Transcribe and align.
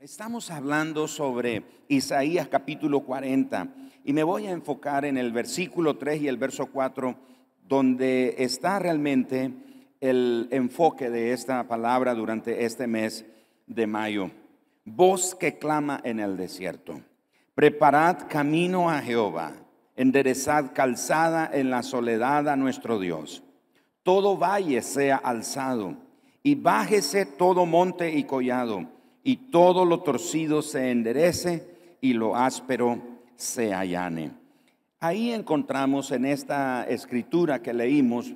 Estamos 0.00 0.50
hablando 0.50 1.06
sobre 1.06 1.62
Isaías 1.86 2.48
capítulo 2.48 3.00
40 3.00 3.68
y 4.02 4.14
me 4.14 4.22
voy 4.22 4.46
a 4.46 4.50
enfocar 4.50 5.04
en 5.04 5.18
el 5.18 5.30
versículo 5.30 5.98
3 5.98 6.22
y 6.22 6.28
el 6.28 6.38
verso 6.38 6.68
4, 6.72 7.14
donde 7.68 8.34
está 8.38 8.78
realmente 8.78 9.52
el 10.00 10.48
enfoque 10.52 11.10
de 11.10 11.34
esta 11.34 11.68
palabra 11.68 12.14
durante 12.14 12.64
este 12.64 12.86
mes 12.86 13.26
de 13.66 13.86
mayo. 13.86 14.30
Voz 14.86 15.34
que 15.34 15.58
clama 15.58 16.00
en 16.02 16.18
el 16.18 16.38
desierto. 16.38 17.02
Preparad 17.54 18.26
camino 18.26 18.88
a 18.88 19.02
Jehová, 19.02 19.52
enderezad 19.96 20.72
calzada 20.72 21.50
en 21.52 21.68
la 21.68 21.82
soledad 21.82 22.48
a 22.48 22.56
nuestro 22.56 22.98
Dios. 22.98 23.42
Todo 24.02 24.38
valle 24.38 24.80
sea 24.80 25.16
alzado 25.16 25.94
y 26.42 26.54
bájese 26.54 27.26
todo 27.26 27.66
monte 27.66 28.16
y 28.16 28.24
collado 28.24 28.98
y 29.22 29.36
todo 29.50 29.84
lo 29.84 30.00
torcido 30.00 30.62
se 30.62 30.90
enderece 30.90 31.96
y 32.00 32.14
lo 32.14 32.36
áspero 32.36 33.00
se 33.36 33.74
allane. 33.74 34.32
Ahí 34.98 35.32
encontramos 35.32 36.10
en 36.10 36.26
esta 36.26 36.84
escritura 36.84 37.62
que 37.62 37.72
leímos 37.72 38.32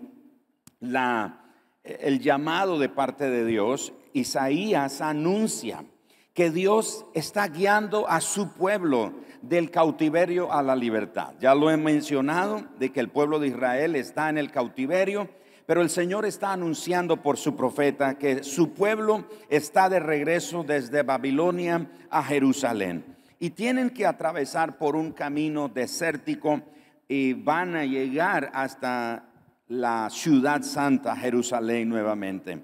la, 0.81 1.45
el 1.83 2.21
llamado 2.21 2.79
de 2.79 2.89
parte 2.89 3.29
de 3.29 3.45
Dios. 3.45 3.93
Isaías 4.13 5.01
anuncia 5.01 5.85
que 6.33 6.51
Dios 6.51 7.07
está 7.15 7.49
guiando 7.49 8.09
a 8.09 8.21
su 8.21 8.53
pueblo 8.55 9.13
del 9.43 9.71
cautiverio 9.71 10.53
a 10.53 10.63
la 10.63 10.75
libertad. 10.75 11.35
Ya 11.41 11.55
lo 11.55 11.71
he 11.71 11.77
mencionado 11.77 12.65
de 12.79 12.91
que 12.91 13.01
el 13.01 13.09
pueblo 13.09 13.39
de 13.39 13.49
Israel 13.49 13.95
está 13.95 14.31
en 14.31 14.39
el 14.39 14.51
cautiverio 14.51 15.29
pero 15.67 15.81
el 15.81 15.91
Señor 15.91 16.27
está 16.27 16.53
anunciando 16.53 17.23
por 17.23 17.39
su 17.39 17.57
profeta 17.57 18.19
que 18.19 18.43
su 18.45 18.75
pueblo 18.75 19.25
está 19.49 19.89
de 19.89 19.99
regreso 19.99 20.63
desde 20.63 21.03
Babilonia 21.03 21.91
a 22.11 22.23
Jerusalén. 22.23 23.05
Y 23.39 23.51
tienen 23.51 23.91
que 23.91 24.07
atravesar 24.07 24.79
por 24.79 24.95
un 24.95 25.13
camino 25.13 25.69
desértico 25.69 26.63
y 27.09 27.33
van 27.33 27.77
a 27.77 27.85
llegar 27.85 28.51
hasta 28.53 29.25
la 29.69 30.09
ciudad 30.11 30.63
santa, 30.63 31.17
Jerusalén 31.17 31.89
nuevamente. 31.89 32.63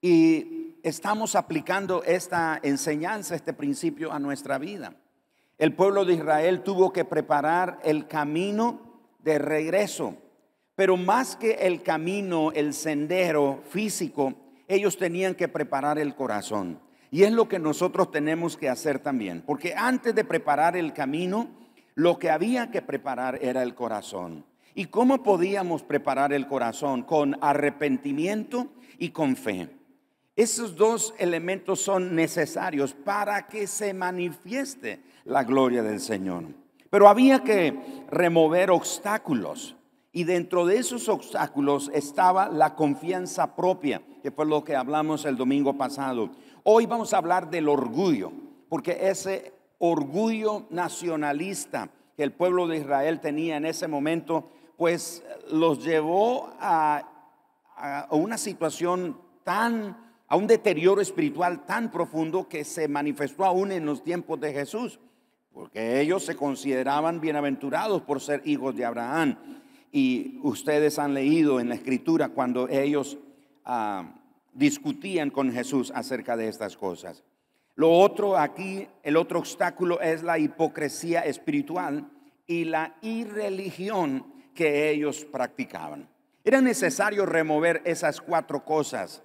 Y 0.00 0.78
estamos 0.82 1.36
aplicando 1.36 2.02
esta 2.02 2.58
enseñanza, 2.62 3.36
este 3.36 3.52
principio 3.52 4.12
a 4.12 4.18
nuestra 4.18 4.58
vida. 4.58 4.94
El 5.58 5.74
pueblo 5.74 6.04
de 6.04 6.14
Israel 6.14 6.62
tuvo 6.62 6.92
que 6.92 7.04
preparar 7.04 7.78
el 7.84 8.08
camino 8.08 8.80
de 9.20 9.38
regreso 9.38 10.16
pero 10.74 10.96
más 10.96 11.36
que 11.36 11.52
el 11.52 11.82
camino, 11.82 12.52
el 12.52 12.74
sendero 12.74 13.62
físico, 13.68 14.34
ellos 14.68 14.96
tenían 14.96 15.34
que 15.34 15.48
preparar 15.48 15.98
el 15.98 16.14
corazón. 16.14 16.80
Y 17.10 17.24
es 17.24 17.32
lo 17.32 17.46
que 17.46 17.58
nosotros 17.58 18.10
tenemos 18.10 18.56
que 18.56 18.70
hacer 18.70 18.98
también. 18.98 19.42
Porque 19.42 19.74
antes 19.76 20.14
de 20.14 20.24
preparar 20.24 20.76
el 20.76 20.94
camino, 20.94 21.50
lo 21.94 22.18
que 22.18 22.30
había 22.30 22.70
que 22.70 22.80
preparar 22.80 23.38
era 23.42 23.62
el 23.62 23.74
corazón. 23.74 24.46
¿Y 24.74 24.86
cómo 24.86 25.22
podíamos 25.22 25.82
preparar 25.82 26.32
el 26.32 26.46
corazón? 26.46 27.02
Con 27.02 27.36
arrepentimiento 27.42 28.68
y 28.98 29.10
con 29.10 29.36
fe. 29.36 29.68
Esos 30.34 30.76
dos 30.76 31.14
elementos 31.18 31.82
son 31.82 32.14
necesarios 32.14 32.94
para 32.94 33.46
que 33.48 33.66
se 33.66 33.92
manifieste 33.92 35.00
la 35.24 35.44
gloria 35.44 35.82
del 35.82 36.00
Señor. 36.00 36.44
Pero 36.88 37.08
había 37.08 37.42
que 37.42 37.78
remover 38.10 38.70
obstáculos. 38.70 39.76
Y 40.14 40.24
dentro 40.24 40.66
de 40.66 40.76
esos 40.76 41.08
obstáculos 41.08 41.90
estaba 41.94 42.50
la 42.50 42.74
confianza 42.74 43.56
propia, 43.56 44.02
que 44.22 44.30
fue 44.30 44.44
lo 44.44 44.62
que 44.62 44.76
hablamos 44.76 45.24
el 45.24 45.38
domingo 45.38 45.78
pasado. 45.78 46.30
Hoy 46.64 46.84
vamos 46.84 47.14
a 47.14 47.16
hablar 47.16 47.48
del 47.48 47.66
orgullo, 47.66 48.30
porque 48.68 48.98
ese 49.08 49.54
orgullo 49.78 50.66
nacionalista 50.68 51.88
que 52.14 52.22
el 52.22 52.32
pueblo 52.32 52.68
de 52.68 52.76
Israel 52.76 53.20
tenía 53.20 53.56
en 53.56 53.64
ese 53.64 53.88
momento, 53.88 54.50
pues 54.76 55.24
los 55.50 55.82
llevó 55.82 56.50
a, 56.60 57.08
una 58.10 58.36
situación 58.36 59.18
tan, 59.44 59.96
a 60.28 60.36
un 60.36 60.46
deterioro 60.46 61.00
espiritual 61.00 61.64
tan 61.64 61.90
profundo 61.90 62.48
que 62.48 62.64
se 62.64 62.86
manifestó 62.86 63.46
aún 63.46 63.72
en 63.72 63.86
los 63.86 64.04
tiempos 64.04 64.38
de 64.40 64.52
Jesús, 64.52 65.00
porque 65.54 66.02
ellos 66.02 66.22
se 66.22 66.36
consideraban 66.36 67.18
bienaventurados 67.18 68.02
por 68.02 68.20
ser 68.20 68.42
hijos 68.44 68.76
de 68.76 68.84
Abraham 68.84 69.61
y 69.92 70.40
ustedes 70.42 70.98
han 70.98 71.12
leído 71.12 71.60
en 71.60 71.68
la 71.68 71.74
escritura 71.74 72.30
cuando 72.30 72.66
ellos 72.68 73.18
ah, 73.66 74.14
discutían 74.54 75.30
con 75.30 75.52
Jesús 75.52 75.92
acerca 75.94 76.36
de 76.36 76.48
estas 76.48 76.78
cosas. 76.78 77.22
Lo 77.74 77.90
otro 77.90 78.38
aquí, 78.38 78.88
el 79.02 79.16
otro 79.16 79.38
obstáculo 79.38 80.00
es 80.00 80.22
la 80.22 80.38
hipocresía 80.38 81.20
espiritual 81.20 82.10
y 82.46 82.64
la 82.64 82.96
irreligión 83.02 84.32
que 84.54 84.90
ellos 84.90 85.26
practicaban. 85.26 86.08
Era 86.42 86.60
necesario 86.60 87.26
remover 87.26 87.82
esas 87.84 88.20
cuatro 88.20 88.64
cosas 88.64 89.22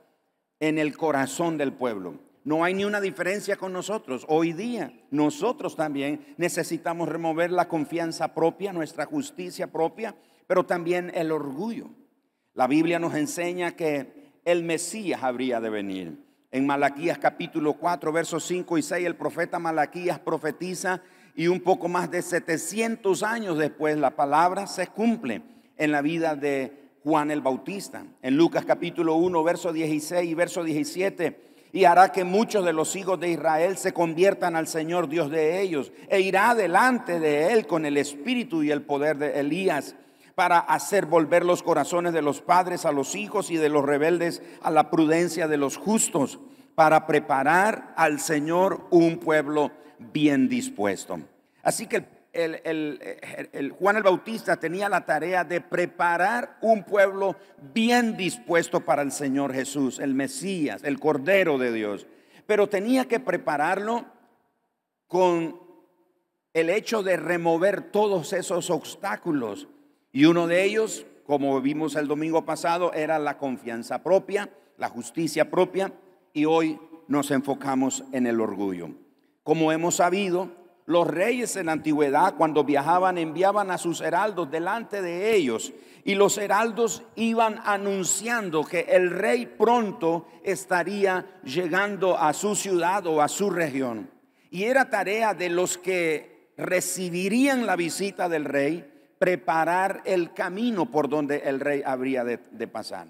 en 0.60 0.78
el 0.78 0.96
corazón 0.98 1.58
del 1.58 1.74
pueblo. 1.74 2.20
No 2.44 2.64
hay 2.64 2.74
ni 2.74 2.86
una 2.86 3.02
diferencia 3.02 3.58
con 3.58 3.74
nosotros. 3.74 4.26
Hoy 4.30 4.54
día 4.54 4.94
nosotros 5.12 5.76
también 5.76 6.34
necesitamos 6.38 7.10
remover 7.10 7.52
la 7.52 7.68
confianza 7.68 8.34
propia, 8.34 8.72
nuestra 8.72 9.06
justicia 9.06 9.68
propia 9.68 10.16
pero 10.48 10.66
también 10.66 11.12
el 11.14 11.32
orgullo. 11.32 11.90
La 12.54 12.66
Biblia 12.68 12.98
nos 12.98 13.14
enseña 13.14 13.76
que 13.76 14.32
el 14.46 14.64
Mesías 14.64 15.22
habría 15.22 15.60
de 15.60 15.70
venir. 15.70 16.18
En 16.50 16.66
Malaquías 16.66 17.18
capítulo 17.18 17.74
4, 17.74 18.12
versos 18.14 18.46
5 18.46 18.78
y 18.78 18.82
6, 18.82 19.06
el 19.06 19.16
profeta 19.16 19.60
Malaquías 19.60 20.18
profetiza 20.20 21.02
y 21.36 21.48
un 21.48 21.60
poco 21.60 21.90
más 21.90 22.10
de 22.10 22.22
700 22.22 23.22
años 23.22 23.58
después 23.58 23.98
la 23.98 24.16
palabra 24.16 24.66
se 24.66 24.88
cumple 24.88 25.44
en 25.76 25.92
la 25.92 26.02
vida 26.02 26.36
de 26.36 26.72
Juan 27.04 27.30
el 27.30 27.42
Bautista. 27.42 28.06
En 28.22 28.38
Lucas 28.38 28.66
capítulo 28.66 29.16
1, 29.16 29.44
verso 29.44 29.74
16 29.74 30.30
y 30.30 30.34
verso 30.34 30.64
17, 30.64 31.40
y 31.74 31.84
hará 31.84 32.12
que 32.12 32.24
muchos 32.24 32.66
de 32.66 32.74
los 32.74 32.96
hijos 32.96 33.20
de 33.20 33.30
Israel 33.30 33.78
se 33.78 33.94
conviertan 33.94 34.56
al 34.56 34.68
Señor 34.68 35.10
Dios 35.10 35.30
de 35.30 35.62
ellos, 35.62 35.92
e 36.08 36.22
irá 36.22 36.56
delante 36.56 37.20
de 37.20 37.54
él 37.54 37.68
con 37.68 37.86
el 37.86 37.98
espíritu 37.98 38.64
y 38.64 38.72
el 38.72 38.82
poder 38.82 39.18
de 39.18 39.40
Elías 39.40 39.96
para 40.38 40.60
hacer 40.60 41.08
volver 41.08 41.44
los 41.44 41.64
corazones 41.64 42.14
de 42.14 42.22
los 42.22 42.42
padres 42.42 42.86
a 42.86 42.92
los 42.92 43.16
hijos 43.16 43.50
y 43.50 43.58
de 43.58 43.70
los 43.70 43.84
rebeldes 43.84 44.44
a 44.62 44.70
la 44.70 44.92
prudencia 44.92 45.48
de 45.48 45.58
los 45.58 45.78
justos, 45.78 46.40
para 46.76 47.08
preparar 47.08 47.96
al 47.98 48.20
Señor 48.20 48.86
un 48.92 49.18
pueblo 49.18 49.72
bien 49.98 50.48
dispuesto. 50.48 51.20
Así 51.64 51.88
que 51.88 52.06
el, 52.34 53.74
Juan 53.80 53.96
el 53.96 54.04
Bautista 54.04 54.58
tenía 54.58 54.90
la 54.90 55.08
tarea 55.08 55.44
de 55.44 55.60
preparar 55.60 56.60
un 56.62 56.84
pueblo 56.84 57.36
bien 57.74 58.16
dispuesto 58.16 58.82
para 58.82 59.02
el 59.02 59.12
Señor 59.12 59.56
Jesús, 59.56 59.98
el 59.98 60.14
Mesías, 60.14 60.84
el 60.84 61.00
Cordero 61.00 61.58
de 61.58 61.72
Dios. 61.74 62.06
Pero 62.46 62.70
tenía 62.70 63.08
que 63.08 63.20
prepararlo 63.20 64.06
con 65.08 65.60
el 66.54 66.70
hecho 66.70 67.02
de 67.02 67.18
remover 67.18 67.90
todos 67.90 68.34
esos 68.34 68.70
obstáculos 68.70 69.68
y 70.12 70.26
uno 70.26 70.48
de 70.48 70.64
ellos, 70.64 71.06
como 71.26 71.60
vimos 71.62 71.96
el 71.96 72.08
domingo 72.08 72.46
pasado, 72.46 72.94
era 72.94 73.20
la 73.20 73.38
confianza 73.38 74.04
propia, 74.04 74.50
la 74.78 74.90
justicia 74.90 75.50
propia, 75.50 75.94
y 76.34 76.46
hoy 76.46 76.80
nos 77.08 77.32
enfocamos 77.32 78.04
en 78.12 78.28
el 78.28 78.40
orgullo. 78.40 78.90
Como 79.44 79.72
hemos 79.72 79.96
sabido, 79.96 80.50
los 80.86 81.06
reyes 81.06 81.56
en 81.58 81.66
la 81.66 81.74
antigüedad, 81.74 82.36
cuando 82.36 82.64
viajaban, 82.64 83.18
enviaban 83.18 83.72
a 83.72 83.78
sus 83.78 84.02
heraldos 84.02 84.50
delante 84.50 85.02
de 85.02 85.36
ellos, 85.36 85.74
y 86.06 86.16
los 86.16 86.38
heraldos 86.38 87.04
iban 87.16 87.60
anunciando 87.66 88.64
que 88.64 88.82
el 88.90 89.10
rey 89.10 89.46
pronto 89.46 90.28
estaría 90.44 91.42
llegando 91.44 92.18
a 92.18 92.32
su 92.32 92.56
ciudad 92.56 93.06
o 93.08 93.22
a 93.22 93.28
su 93.28 93.50
región. 93.50 94.10
Y 94.50 94.64
era 94.64 94.90
tarea 94.90 95.34
de 95.34 95.50
los 95.50 95.78
que 95.78 96.54
recibirían 96.56 97.66
la 97.66 97.76
visita 97.76 98.30
del 98.30 98.46
rey 98.46 98.90
preparar 99.20 100.02
el 100.06 100.34
camino 100.34 100.92
por 100.92 101.10
donde 101.10 101.38
el 101.46 101.60
rey 101.60 101.82
habría 101.86 102.24
de, 102.24 102.68
pasar. 102.68 103.08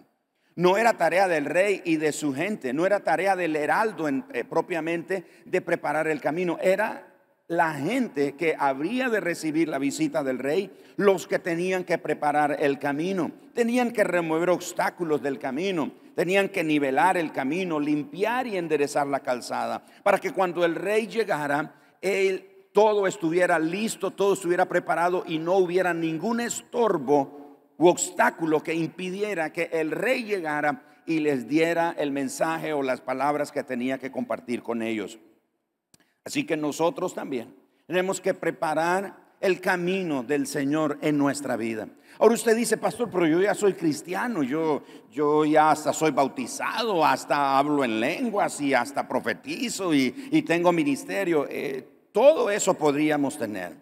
No 0.56 0.78
era 0.78 0.94
tarea 0.94 1.28
del 1.28 1.46
rey 1.46 1.82
y 1.86 1.98
de 1.98 2.12
su 2.12 2.34
gente, 2.34 2.74
no 2.74 2.86
era 2.86 3.02
tarea 3.02 3.36
del 3.36 3.56
heraldo 3.56 4.08
eh, 4.08 4.44
propiamente 4.44 5.26
de 5.46 5.62
preparar 5.62 6.08
el 6.08 6.20
camino, 6.20 6.58
era 6.62 7.08
la 7.48 7.74
gente 7.74 8.36
que 8.36 8.56
habría 8.58 9.10
de 9.10 9.22
recibir 9.22 9.70
la 9.70 9.78
visita 9.78 10.24
del 10.24 10.40
rey, 10.40 10.72
los 10.98 11.28
que 11.28 11.40
tenían 11.40 11.84
que 11.84 11.98
preparar 11.98 12.58
el 12.60 12.80
camino, 12.80 13.32
tenían 13.54 13.92
que 13.92 14.04
remover 14.04 14.50
obstáculos 14.50 15.22
del 15.22 15.40
camino, 15.40 15.92
tenían 16.16 16.50
que 16.50 16.64
nivelar 16.64 17.16
el 17.16 17.32
camino, 17.32 17.80
limpiar 17.80 18.48
y 18.48 18.58
enderezar 18.58 19.08
la 19.08 19.22
calzada, 19.22 19.86
para 20.04 20.18
que 20.18 20.32
cuando 20.32 20.66
el 20.66 20.76
rey 20.76 21.08
llegara, 21.08 21.76
él 22.02 22.57
todo 22.78 23.08
estuviera 23.08 23.58
listo, 23.58 24.12
todo 24.12 24.36
estuviera 24.36 24.68
preparado 24.68 25.24
y 25.26 25.40
no 25.40 25.56
hubiera 25.56 25.96
ningún 25.96 26.40
estorbo 26.40 27.74
u 27.76 27.88
obstáculo 27.88 28.62
que 28.62 28.76
impidiera 28.76 29.52
que 29.52 29.72
el 29.74 29.90
rey 29.90 30.26
llegara 30.26 30.84
y 31.08 31.22
les 31.22 31.48
diera 31.48 31.96
el 31.98 32.12
mensaje 32.12 32.74
o 32.74 32.84
las 32.84 33.02
palabras 33.02 33.52
que 33.52 33.64
tenía 33.64 33.98
que 33.98 34.12
compartir 34.12 34.62
con 34.62 34.84
ellos. 34.84 35.18
Así 36.24 36.46
que 36.46 36.56
nosotros 36.56 37.16
también 37.16 37.56
tenemos 37.88 38.22
que 38.22 38.36
preparar 38.36 39.26
el 39.42 39.60
camino 39.60 40.22
del 40.22 40.46
Señor 40.46 41.00
en 41.02 41.18
nuestra 41.18 41.58
vida. 41.58 41.88
Ahora 42.20 42.36
usted 42.36 42.56
dice, 42.56 42.78
pastor, 42.78 43.10
pero 43.12 43.26
yo 43.26 43.42
ya 43.42 43.56
soy 43.56 43.74
cristiano, 43.74 44.44
yo, 44.44 44.84
yo 45.12 45.46
ya 45.46 45.72
hasta 45.72 45.94
soy 45.94 46.12
bautizado, 46.12 47.04
hasta 47.04 47.58
hablo 47.58 47.84
en 47.84 48.00
lenguas 48.00 48.62
y 48.62 48.76
hasta 48.76 49.08
profetizo 49.08 49.96
y, 49.96 50.12
tengo 50.44 50.72
ministerio. 50.72 51.48
Eh, 51.50 51.97
todo 52.18 52.50
eso 52.50 52.74
podríamos 52.74 53.38
tener. 53.38 53.78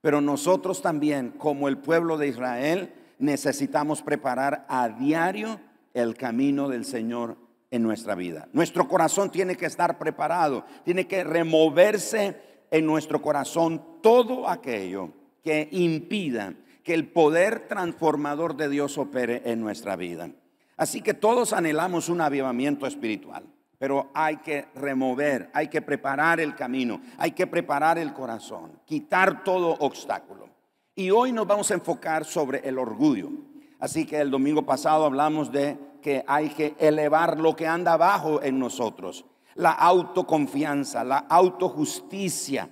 Pero 0.00 0.22
nosotros 0.22 0.80
también, 0.80 1.32
como 1.32 1.68
el 1.68 1.76
pueblo 1.76 2.16
de 2.16 2.28
Israel, 2.28 2.94
necesitamos 3.18 4.00
preparar 4.00 4.64
a 4.70 4.88
diario 4.88 5.60
el 5.92 6.14
camino 6.14 6.70
del 6.70 6.86
Señor 6.86 7.36
en 7.70 7.82
nuestra 7.82 8.14
vida. 8.14 8.48
Nuestro 8.54 8.88
corazón 8.88 9.30
tiene 9.30 9.54
que 9.54 9.66
estar 9.66 9.98
preparado, 9.98 10.64
tiene 10.82 11.06
que 11.06 11.24
removerse 11.24 12.40
en 12.70 12.86
nuestro 12.86 13.20
corazón 13.20 13.84
todo 14.00 14.48
aquello 14.48 15.10
que 15.44 15.68
impida 15.70 16.54
que 16.82 16.94
el 16.94 17.06
poder 17.08 17.68
transformador 17.68 18.56
de 18.56 18.70
Dios 18.70 18.96
opere 18.96 19.42
en 19.44 19.60
nuestra 19.60 19.94
vida. 19.94 20.30
Así 20.78 21.02
que 21.02 21.12
todos 21.12 21.52
anhelamos 21.52 22.08
un 22.08 22.22
avivamiento 22.22 22.86
espiritual, 22.86 23.44
pero 23.78 24.10
hay 24.14 24.38
que 24.38 24.66
remover, 24.74 25.50
hay 25.54 25.68
que 25.68 25.82
preparar 25.82 26.40
el 26.40 26.54
camino, 26.54 27.00
hay 27.16 27.32
que 27.32 27.46
preparar 27.46 27.98
el 27.98 28.12
corazón, 28.12 28.80
quitar 28.84 29.44
todo 29.44 29.76
obstáculo. 29.80 30.48
Y 30.94 31.10
hoy 31.10 31.32
nos 31.32 31.46
vamos 31.46 31.70
a 31.70 31.74
enfocar 31.74 32.24
sobre 32.24 32.68
el 32.68 32.78
orgullo. 32.78 33.30
Así 33.78 34.04
que 34.04 34.18
el 34.18 34.30
domingo 34.30 34.66
pasado 34.66 35.04
hablamos 35.04 35.52
de 35.52 35.78
que 36.02 36.24
hay 36.26 36.48
que 36.48 36.74
elevar 36.78 37.38
lo 37.38 37.54
que 37.54 37.66
anda 37.68 37.92
abajo 37.92 38.42
en 38.42 38.58
nosotros 38.58 39.24
la 39.58 39.72
autoconfianza, 39.72 41.04
la 41.04 41.18
autojusticia. 41.18 42.70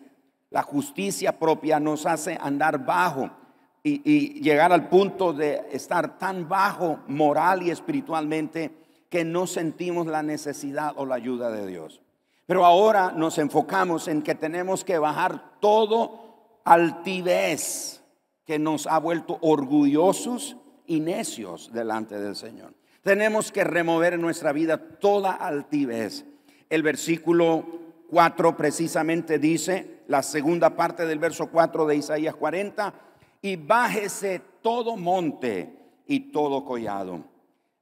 La 0.51 0.63
justicia 0.63 1.37
propia 1.39 1.81
nos 1.81 2.07
hace 2.07 2.39
andar 2.41 2.85
bajo 2.85 3.29
y, 3.83 4.41
llegar 4.41 4.73
al 4.73 4.89
punto 4.89 5.33
de 5.33 5.67
estar 5.73 6.17
tan 6.19 6.49
bajo 6.49 7.01
moral 7.09 7.63
y 7.65 7.71
espiritualmente 7.71 8.86
que 9.09 9.25
no 9.25 9.47
sentimos 9.47 10.07
la 10.07 10.23
necesidad 10.23 10.93
o 10.97 11.07
la 11.07 11.17
ayuda 11.17 11.51
de 11.51 11.67
Dios. 11.67 12.01
Pero 12.47 12.65
ahora 12.65 13.13
nos 13.13 13.39
enfocamos 13.39 14.09
en 14.09 14.23
que 14.23 14.35
tenemos 14.35 14.85
que 14.85 14.99
bajar 14.99 15.59
todo 15.61 16.61
altivez 16.65 18.03
que 18.45 18.59
nos 18.59 18.87
ha 18.87 18.99
vuelto 18.99 19.39
orgullosos 19.41 20.57
y 20.87 21.01
necios 21.01 21.73
delante 21.73 22.19
del 22.19 22.37
Señor. 22.37 22.75
Tenemos 23.03 23.51
que 23.51 23.65
remover 23.65 24.15
en 24.15 24.21
nuestra 24.21 24.53
vida 24.53 24.79
toda 24.99 25.33
altivez 25.33 26.25
el 26.69 26.83
versículo 26.83 27.65
4 28.11 28.57
precisamente 28.57 29.39
dice, 29.39 30.01
la 30.09 30.23
segunda 30.23 30.71
parte 30.71 31.07
del 31.07 31.19
verso 31.19 31.49
4 31.49 31.87
de 31.87 31.97
Isaías 31.97 32.35
40, 32.35 32.95
y 33.43 33.57
bájese 33.57 34.43
todo 34.63 34.97
monte 34.97 35.73
y 36.07 36.33
todo 36.33 36.65
collado. 36.65 37.25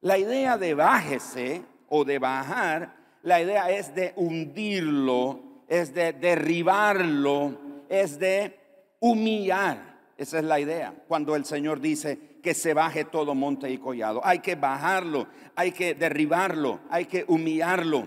La 0.05 0.19
idea 0.19 0.59
de 0.59 0.75
bájese 0.75 1.62
o 1.89 2.05
de 2.05 2.19
bajar, 2.19 2.95
la 3.23 3.41
idea 3.41 3.71
es 3.71 3.95
de 3.95 4.12
hundirlo, 4.17 5.41
es 5.67 5.95
de 5.95 6.12
derribarlo, 6.12 7.59
es 7.89 8.19
de 8.19 8.55
humillar. 9.01 9.97
Esa 10.19 10.41
es 10.41 10.45
la 10.45 10.61
idea. 10.61 10.93
Cuando 11.09 11.35
el 11.35 11.47
Señor 11.47 11.81
dice 11.81 12.39
que 12.43 12.53
se 12.53 12.75
baje 12.75 13.06
todo 13.06 13.35
monte 13.35 13.71
y 13.71 13.79
collado, 13.79 14.21
hay 14.23 14.41
que 14.41 14.56
bajarlo, 14.56 15.27
hay 15.56 15.73
que 15.73 15.95
derribarlo, 15.95 16.81
hay 16.91 17.06
que 17.06 17.25
humillarlo. 17.27 18.06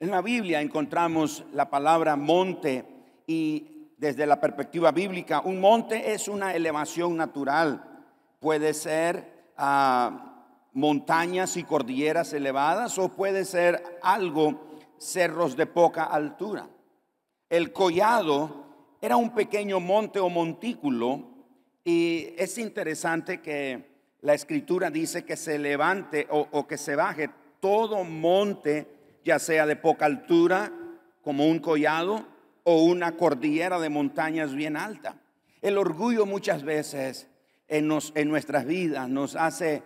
En 0.00 0.10
la 0.10 0.22
Biblia 0.22 0.62
encontramos 0.62 1.44
la 1.52 1.68
palabra 1.68 2.16
monte 2.16 2.82
y 3.26 3.90
desde 3.98 4.24
la 4.24 4.40
perspectiva 4.40 4.90
bíblica, 4.90 5.42
un 5.42 5.60
monte 5.60 6.14
es 6.14 6.28
una 6.28 6.54
elevación 6.54 7.14
natural. 7.14 8.06
Puede 8.40 8.72
ser 8.72 9.52
ah, 9.58 10.25
montañas 10.76 11.56
y 11.56 11.64
cordilleras 11.64 12.34
elevadas 12.34 12.98
o 12.98 13.08
puede 13.08 13.46
ser 13.46 13.82
algo, 14.02 14.60
cerros 14.98 15.56
de 15.56 15.64
poca 15.64 16.04
altura. 16.04 16.68
El 17.48 17.72
collado 17.72 18.66
era 19.00 19.16
un 19.16 19.34
pequeño 19.34 19.80
monte 19.80 20.20
o 20.20 20.28
montículo 20.28 21.30
y 21.82 22.28
es 22.36 22.58
interesante 22.58 23.40
que 23.40 23.96
la 24.20 24.34
escritura 24.34 24.90
dice 24.90 25.24
que 25.24 25.38
se 25.38 25.58
levante 25.58 26.26
o, 26.30 26.66
que 26.66 26.76
se 26.76 26.94
baje 26.94 27.30
todo 27.58 28.04
monte 28.04 28.86
ya 29.24 29.38
sea 29.38 29.64
de 29.64 29.76
poca 29.76 30.04
altura, 30.04 30.70
como 31.22 31.46
un 31.46 31.58
collado, 31.58 32.26
o 32.64 32.82
una 32.84 33.16
cordillera 33.16 33.80
de 33.80 33.88
montañas 33.88 34.54
bien 34.54 34.76
alta. 34.76 35.16
El 35.62 35.78
orgullo 35.78 36.26
muchas 36.26 36.64
veces 36.64 37.28
en 37.66 37.88
nuestras 38.28 38.66
vidas 38.66 39.08
nos 39.08 39.36
hace 39.36 39.82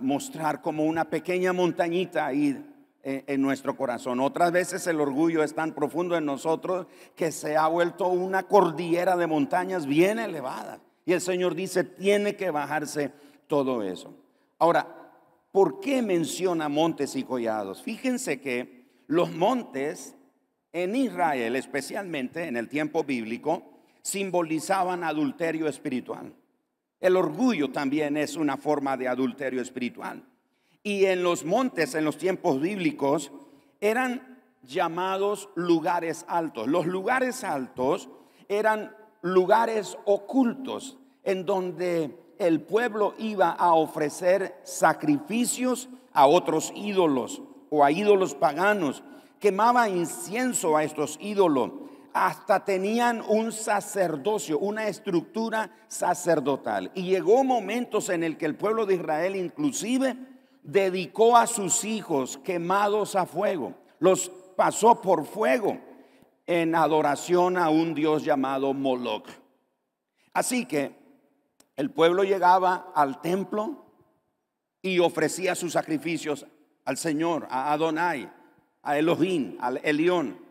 mostrar 0.00 0.60
como 0.60 0.84
una 0.84 1.04
pequeña 1.06 1.52
montañita 1.52 2.26
ahí 2.26 2.62
en, 3.02 3.24
en 3.26 3.42
nuestro 3.42 3.76
corazón. 3.76 4.20
Otras 4.20 4.52
veces 4.52 4.86
el 4.86 5.00
orgullo 5.00 5.42
es 5.42 5.54
tan 5.54 5.72
profundo 5.72 6.16
en 6.16 6.24
nosotros 6.24 6.86
que 7.14 7.32
se 7.32 7.56
ha 7.56 7.66
vuelto 7.68 8.08
una 8.08 8.42
cordillera 8.42 9.16
de 9.16 9.26
montañas 9.26 9.86
bien 9.86 10.18
elevada. 10.18 10.80
Y 11.04 11.12
el 11.12 11.20
Señor 11.20 11.54
dice, 11.54 11.84
tiene 11.84 12.36
que 12.36 12.50
bajarse 12.50 13.12
todo 13.46 13.82
eso. 13.82 14.12
Ahora, 14.58 14.96
¿Por 15.56 15.80
qué 15.80 16.02
menciona 16.02 16.68
montes 16.68 17.16
y 17.16 17.24
collados? 17.24 17.82
Fíjense 17.82 18.42
que 18.42 18.84
los 19.06 19.32
montes 19.32 20.14
en 20.70 20.94
Israel, 20.94 21.56
especialmente 21.56 22.44
en 22.44 22.58
el 22.58 22.68
tiempo 22.68 23.04
bíblico, 23.04 23.62
simbolizaban 24.02 25.02
adulterio 25.02 25.66
espiritual. 25.66 26.34
El 27.00 27.16
orgullo 27.16 27.70
también 27.70 28.16
es 28.16 28.36
una 28.36 28.56
forma 28.56 28.96
de 28.96 29.08
adulterio 29.08 29.60
espiritual. 29.60 30.22
Y 30.82 31.04
en 31.04 31.22
los 31.22 31.44
montes, 31.44 31.94
en 31.94 32.04
los 32.04 32.16
tiempos 32.16 32.60
bíblicos, 32.60 33.32
eran 33.80 34.38
llamados 34.62 35.48
lugares 35.54 36.24
altos. 36.28 36.68
Los 36.68 36.86
lugares 36.86 37.44
altos 37.44 38.08
eran 38.48 38.94
lugares 39.22 39.98
ocultos 40.04 40.96
en 41.24 41.44
donde 41.44 42.16
el 42.38 42.60
pueblo 42.60 43.14
iba 43.18 43.50
a 43.50 43.74
ofrecer 43.74 44.60
sacrificios 44.62 45.88
a 46.12 46.26
otros 46.26 46.72
ídolos 46.74 47.42
o 47.70 47.84
a 47.84 47.90
ídolos 47.90 48.34
paganos. 48.34 49.02
Quemaba 49.40 49.88
incienso 49.88 50.76
a 50.76 50.84
estos 50.84 51.18
ídolos. 51.20 51.72
Hasta 52.16 52.64
tenían 52.64 53.22
un 53.28 53.52
sacerdocio, 53.52 54.58
una 54.58 54.88
estructura 54.88 55.70
sacerdotal. 55.86 56.90
Y 56.94 57.02
llegó 57.02 57.44
momentos 57.44 58.08
en 58.08 58.24
el 58.24 58.38
que 58.38 58.46
el 58.46 58.56
pueblo 58.56 58.86
de 58.86 58.94
Israel 58.94 59.36
inclusive 59.36 60.16
dedicó 60.62 61.36
a 61.36 61.46
sus 61.46 61.84
hijos 61.84 62.38
quemados 62.38 63.16
a 63.16 63.26
fuego. 63.26 63.74
Los 63.98 64.30
pasó 64.56 65.02
por 65.02 65.26
fuego 65.26 65.78
en 66.46 66.74
adoración 66.74 67.58
a 67.58 67.68
un 67.68 67.94
dios 67.94 68.24
llamado 68.24 68.72
Moloch. 68.72 69.28
Así 70.32 70.64
que 70.64 70.96
el 71.76 71.90
pueblo 71.90 72.24
llegaba 72.24 72.92
al 72.94 73.20
templo 73.20 73.84
y 74.80 75.00
ofrecía 75.00 75.54
sus 75.54 75.74
sacrificios 75.74 76.46
al 76.86 76.96
Señor, 76.96 77.46
a 77.50 77.74
Adonai, 77.74 78.32
a 78.82 78.96
Elohim, 78.96 79.58
al 79.60 79.82
Elión, 79.84 80.45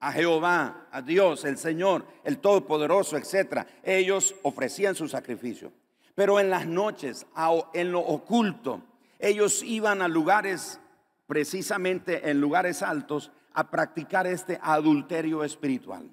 a 0.00 0.12
Jehová, 0.12 0.88
a 0.90 1.02
Dios, 1.02 1.44
el 1.44 1.58
Señor, 1.58 2.06
el 2.24 2.38
Todopoderoso, 2.38 3.16
etc. 3.16 3.66
Ellos 3.82 4.34
ofrecían 4.42 4.94
su 4.94 5.06
sacrificio. 5.08 5.72
Pero 6.14 6.40
en 6.40 6.50
las 6.50 6.66
noches, 6.66 7.26
en 7.74 7.92
lo 7.92 8.00
oculto, 8.00 8.82
ellos 9.18 9.62
iban 9.62 10.02
a 10.02 10.08
lugares, 10.08 10.80
precisamente 11.26 12.30
en 12.30 12.40
lugares 12.40 12.82
altos, 12.82 13.30
a 13.52 13.70
practicar 13.70 14.26
este 14.26 14.58
adulterio 14.62 15.44
espiritual. 15.44 16.10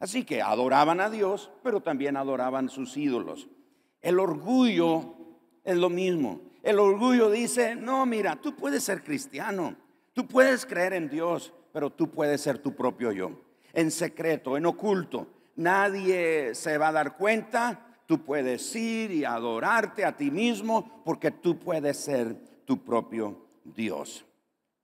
Así 0.00 0.24
que 0.24 0.42
adoraban 0.42 1.00
a 1.00 1.10
Dios, 1.10 1.50
pero 1.62 1.80
también 1.80 2.16
adoraban 2.16 2.68
sus 2.68 2.96
ídolos. 2.96 3.48
El 4.00 4.18
orgullo 4.18 5.14
es 5.62 5.76
lo 5.76 5.90
mismo. 5.90 6.40
El 6.62 6.78
orgullo 6.78 7.30
dice, 7.30 7.76
no, 7.76 8.04
mira, 8.06 8.36
tú 8.36 8.54
puedes 8.56 8.82
ser 8.82 9.04
cristiano, 9.04 9.76
tú 10.12 10.26
puedes 10.26 10.66
creer 10.66 10.94
en 10.94 11.08
Dios, 11.08 11.52
pero 11.72 11.90
tú 11.90 12.10
puedes 12.10 12.40
ser 12.40 12.58
tu 12.58 12.74
propio 12.74 13.12
yo, 13.12 13.30
en 13.72 13.90
secreto, 13.90 14.56
en 14.56 14.66
oculto. 14.66 15.26
Nadie 15.56 16.54
se 16.54 16.78
va 16.78 16.88
a 16.88 16.92
dar 16.92 17.16
cuenta, 17.16 17.86
tú 18.06 18.24
puedes 18.24 18.74
ir 18.74 19.10
y 19.10 19.24
adorarte 19.24 20.04
a 20.04 20.16
ti 20.16 20.30
mismo 20.30 21.02
porque 21.04 21.30
tú 21.30 21.58
puedes 21.58 21.96
ser 21.96 22.36
tu 22.64 22.84
propio 22.84 23.46
Dios. 23.64 24.24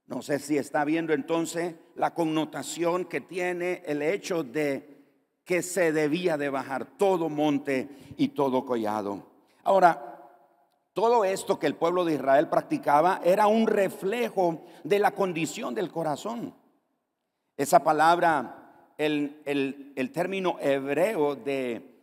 No 0.05 0.21
sé 0.21 0.39
si 0.39 0.57
está 0.57 0.85
viendo 0.85 1.13
entonces 1.13 1.75
la 1.95 2.13
connotación 2.13 3.05
que 3.05 3.19
tiene 3.19 3.83
el 3.85 4.01
hecho 4.01 4.43
de 4.43 4.97
que 5.43 5.61
se 5.61 5.91
debía 5.91 6.37
de 6.37 6.49
bajar 6.49 6.85
todo 6.97 7.29
monte 7.29 7.89
y 8.17 8.29
todo 8.29 8.65
collado. 8.65 9.27
Ahora, 9.63 10.07
todo 10.93 11.25
esto 11.25 11.59
que 11.59 11.67
el 11.67 11.75
pueblo 11.75 12.05
de 12.05 12.15
Israel 12.15 12.49
practicaba 12.49 13.21
era 13.23 13.47
un 13.47 13.67
reflejo 13.67 14.65
de 14.83 14.99
la 14.99 15.11
condición 15.11 15.75
del 15.75 15.91
corazón. 15.91 16.55
Esa 17.57 17.83
palabra 17.83 18.93
el, 18.97 19.91
el 19.95 20.11
término 20.11 20.57
hebreo 20.59 21.35
de 21.35 21.97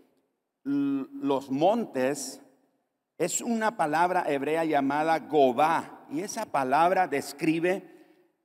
los 0.64 1.50
montes 1.50 2.40
es 3.18 3.40
una 3.40 3.76
palabra 3.76 4.24
hebrea 4.26 4.64
llamada 4.64 5.18
Gobá. 5.20 6.06
Y 6.10 6.20
esa 6.20 6.46
palabra 6.46 7.06
describe 7.06 7.82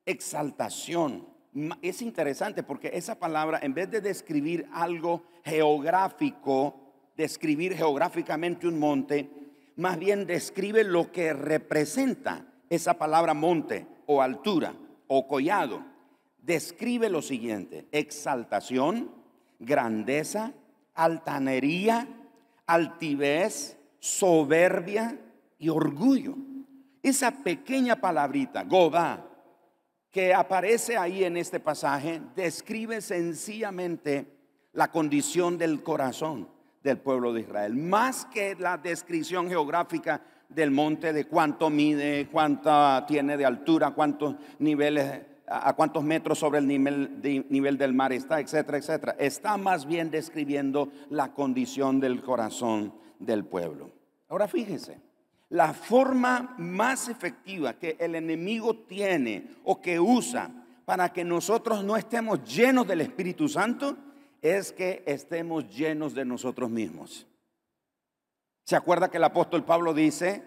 exaltación. 0.06 1.28
Es 1.82 2.02
interesante 2.02 2.64
porque 2.64 2.92
esa 2.94 3.16
palabra, 3.16 3.60
en 3.62 3.74
vez 3.74 3.90
de 3.90 4.02
describir 4.02 4.68
algo 4.72 5.24
geográfico, 5.44 6.76
describir 7.18 7.76
geográficamente 7.76 8.68
un 8.68 8.80
monte, 8.80 9.30
más 9.76 9.98
bien 9.98 10.28
describe 10.28 10.84
lo 10.84 11.12
que 11.12 11.34
representa 11.34 12.46
esa 12.70 12.94
palabra 12.96 13.34
monte 13.34 13.88
o 14.06 14.22
altura 14.22 14.74
o 15.08 15.28
collado. 15.28 15.89
Describe 16.42 17.10
lo 17.10 17.22
siguiente, 17.22 17.88
exaltación, 17.92 19.12
grandeza, 19.60 20.54
altanería, 20.96 22.08
altivez, 22.66 23.78
soberbia 24.00 25.20
y 25.58 25.70
orgullo. 25.70 26.36
Esa 27.02 27.32
pequeña 27.32 27.96
palabrita, 27.98 28.64
Goba, 28.64 29.26
que 30.12 30.34
aparece 30.34 30.98
ahí 30.98 31.24
en 31.24 31.38
este 31.38 31.60
pasaje, 31.60 32.22
describe 32.36 33.02
sencillamente 33.02 34.26
la 34.74 34.92
condición 34.92 35.58
del 35.58 35.84
corazón 35.84 36.48
del 36.84 36.98
pueblo 36.98 37.34
de 37.34 37.42
Israel, 37.42 37.76
más 37.76 38.26
que 38.26 38.56
la 38.56 38.78
descripción 38.78 39.50
geográfica 39.50 40.22
del 40.48 40.72
monte, 40.72 41.14
de 41.14 41.26
cuánto 41.26 41.70
mide, 41.70 42.28
cuánta 42.32 43.06
tiene 43.08 43.38
de 43.38 43.46
altura, 43.46 43.92
cuántos 43.92 44.36
niveles 44.58 45.22
a 45.50 45.74
cuántos 45.74 46.04
metros 46.04 46.40
sobre 46.40 46.60
el 46.60 46.68
nivel, 46.68 47.46
nivel, 47.50 47.78
del 47.78 47.94
mar 47.94 48.14
está, 48.14 48.40
etcétera, 48.40 48.78
etcétera. 48.78 49.16
Está 49.18 49.58
más 49.58 49.86
bien 49.86 50.12
describiendo 50.12 50.92
la 51.10 51.34
condición 51.34 52.00
del 52.00 52.22
corazón 52.22 52.94
del 53.18 53.46
pueblo. 53.46 53.92
Ahora 54.28 54.48
fíjense, 54.48 55.00
la 55.50 55.74
forma 55.74 56.56
más 56.58 57.10
efectiva 57.10 57.74
que 57.74 57.98
el 58.00 58.16
enemigo 58.16 58.76
tiene 58.76 59.56
o 59.64 59.82
que 59.82 60.00
usa 60.00 60.52
para 60.86 61.12
que 61.12 61.24
nosotros 61.24 61.84
no 61.84 61.98
estemos 61.98 62.44
llenos 62.44 62.88
del 62.88 63.02
Espíritu 63.02 63.48
Santo 63.48 63.98
es 64.42 64.72
que 64.72 65.04
estemos 65.06 65.68
llenos 65.76 66.14
de 66.14 66.26
nosotros 66.26 66.70
mismos. 66.70 67.28
¿Se 68.64 68.76
acuerda 68.76 69.10
que 69.10 69.18
el 69.18 69.24
apóstol 69.24 69.66
Pablo 69.66 69.94
dice, 69.94 70.44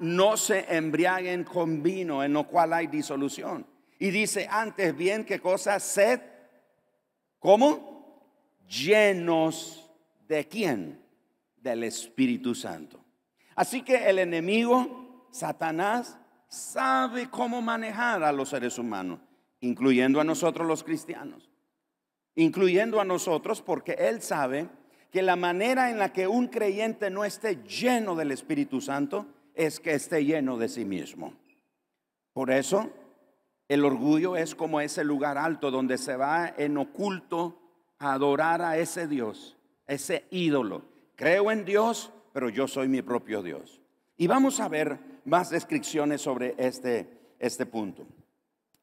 no 0.00 0.36
se 0.36 0.74
embriaguen 0.74 1.44
con 1.44 1.82
vino 1.82 2.24
en 2.24 2.32
lo 2.32 2.46
cual 2.46 2.72
hay 2.72 2.86
disolución. 2.86 3.66
Y 3.98 4.10
dice, 4.10 4.48
antes 4.50 4.96
bien, 4.96 5.24
¿qué 5.24 5.40
cosa? 5.40 5.78
Sed, 5.78 6.20
¿cómo? 7.38 8.22
Llenos 8.68 9.90
de 10.26 10.48
quién? 10.48 11.00
Del 11.56 11.84
Espíritu 11.84 12.54
Santo. 12.54 13.00
Así 13.54 13.82
que 13.82 14.08
el 14.08 14.18
enemigo, 14.18 15.28
Satanás, 15.30 16.18
sabe 16.48 17.30
cómo 17.30 17.62
manejar 17.62 18.24
a 18.24 18.32
los 18.32 18.48
seres 18.48 18.78
humanos, 18.78 19.20
incluyendo 19.60 20.20
a 20.20 20.24
nosotros 20.24 20.66
los 20.66 20.82
cristianos, 20.82 21.48
incluyendo 22.34 23.00
a 23.00 23.04
nosotros 23.04 23.62
porque 23.62 23.92
él 23.92 24.20
sabe 24.20 24.68
que 25.12 25.22
la 25.22 25.36
manera 25.36 25.90
en 25.90 25.98
la 25.98 26.12
que 26.12 26.26
un 26.26 26.48
creyente 26.48 27.08
no 27.08 27.24
esté 27.24 27.62
lleno 27.62 28.16
del 28.16 28.32
Espíritu 28.32 28.80
Santo 28.80 29.28
es 29.54 29.80
que 29.80 29.94
esté 29.94 30.24
lleno 30.24 30.56
de 30.56 30.68
sí 30.68 30.84
mismo. 30.84 31.34
Por 32.32 32.50
eso, 32.50 32.90
el 33.68 33.84
orgullo 33.84 34.36
es 34.36 34.54
como 34.54 34.80
ese 34.80 35.04
lugar 35.04 35.38
alto 35.38 35.70
donde 35.70 35.98
se 35.98 36.16
va 36.16 36.52
en 36.56 36.76
oculto 36.76 37.60
a 37.98 38.12
adorar 38.12 38.60
a 38.62 38.76
ese 38.76 39.06
Dios, 39.06 39.56
ese 39.86 40.24
ídolo. 40.30 40.82
Creo 41.16 41.50
en 41.50 41.64
Dios, 41.64 42.12
pero 42.32 42.48
yo 42.48 42.66
soy 42.66 42.88
mi 42.88 43.02
propio 43.02 43.42
Dios. 43.42 43.80
Y 44.16 44.26
vamos 44.26 44.60
a 44.60 44.68
ver 44.68 44.98
más 45.24 45.50
descripciones 45.50 46.20
sobre 46.20 46.54
este, 46.58 47.08
este 47.38 47.66
punto. 47.66 48.06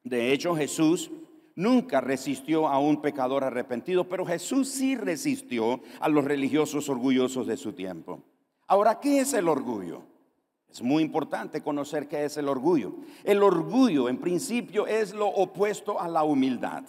De 0.02 0.32
hecho, 0.32 0.56
Jesús 0.56 1.10
nunca 1.54 2.00
resistió 2.00 2.66
a 2.68 2.78
un 2.78 3.00
pecador 3.00 3.44
arrepentido, 3.44 4.08
pero 4.08 4.26
Jesús 4.26 4.68
sí 4.68 4.96
resistió 4.96 5.80
a 6.00 6.08
los 6.08 6.24
religiosos 6.24 6.88
orgullosos 6.88 7.46
de 7.46 7.56
su 7.56 7.72
tiempo. 7.72 8.22
Ahora, 8.66 9.00
¿qué 9.00 9.20
es 9.20 9.34
el 9.34 9.48
orgullo? 9.48 10.11
Es 10.72 10.80
muy 10.80 11.02
importante 11.02 11.60
conocer 11.60 12.08
qué 12.08 12.24
es 12.24 12.38
el 12.38 12.48
orgullo. 12.48 12.94
El 13.24 13.42
orgullo, 13.42 14.08
en 14.08 14.16
principio, 14.16 14.86
es 14.86 15.12
lo 15.12 15.26
opuesto 15.28 16.00
a 16.00 16.08
la 16.08 16.24
humildad. 16.24 16.84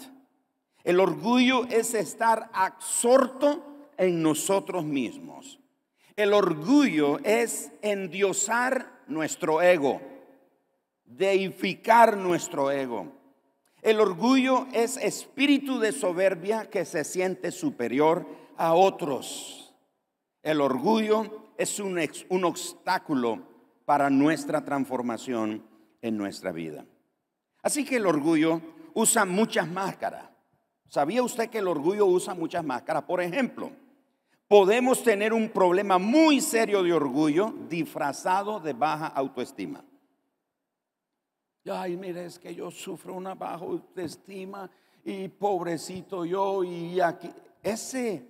El 0.86 1.02
orgullo 1.02 1.66
es 1.66 1.94
estar 1.94 2.50
absorto 2.54 3.90
en 3.98 4.24
nosotros 4.24 4.86
mismos. 4.86 5.60
El 6.16 6.32
orgullo 6.32 7.20
es 7.26 7.74
endiosar 7.82 9.02
nuestro 9.08 9.62
ego, 9.62 10.00
deificar 11.04 12.16
nuestro 12.16 12.72
ego. 12.72 13.12
El 13.82 14.00
orgullo 14.00 14.66
es 14.72 14.96
espíritu 14.96 15.80
de 15.80 15.92
soberbia 15.92 16.70
que 16.70 16.86
se 16.86 17.04
siente 17.04 17.52
superior 17.52 18.26
a 18.56 18.76
otros. 18.76 19.74
El 20.42 20.62
orgullo 20.62 21.52
es 21.58 21.82
un, 21.82 22.00
un 22.30 22.46
obstáculo 22.46 23.53
para 23.86 24.10
nuestra 24.10 24.64
transformación 24.64 25.64
en 26.02 26.18
nuestra 26.18 26.52
vida. 26.52 26.86
Así 27.62 27.86
que 27.86 27.98
el 27.98 28.06
orgullo 28.06 28.62
usa 28.94 29.26
muchas 29.26 29.68
máscaras. 29.68 30.30
¿Sabía 30.88 31.24
usted 31.24 31.50
que 31.50 31.60
el 31.60 31.68
orgullo 31.68 32.06
usa 32.06 32.34
muchas 32.34 32.64
máscaras? 32.64 33.04
Por 33.04 33.22
ejemplo, 33.22 33.72
podemos 34.48 35.02
tener 35.04 35.34
un 35.34 35.50
problema 35.50 35.98
muy 35.98 36.42
serio 36.42 36.84
de 36.84 36.94
orgullo 36.94 37.54
disfrazado 37.70 38.60
de 38.60 38.74
baja 38.74 39.08
autoestima. 39.08 39.84
Ay, 41.72 41.96
mire, 41.96 42.26
es 42.26 42.38
que 42.38 42.54
yo 42.54 42.70
sufro 42.70 43.14
una 43.14 43.36
baja 43.36 43.64
autoestima 43.66 44.70
y 45.04 45.30
pobrecito 45.30 46.26
yo 46.26 46.64
y 46.64 47.00
aquí. 47.00 47.32
Ese, 47.62 48.28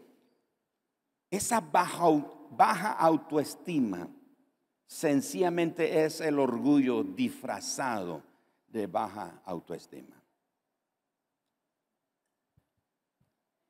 esa 1.31 1.60
baja, 1.60 2.05
baja 2.51 2.91
autoestima 2.91 4.07
sencillamente 4.93 6.05
es 6.05 6.21
el 6.21 6.38
orgullo 6.38 7.03
disfrazado 7.03 8.21
de 8.67 8.85
baja 8.85 9.41
autoestima. 9.43 10.21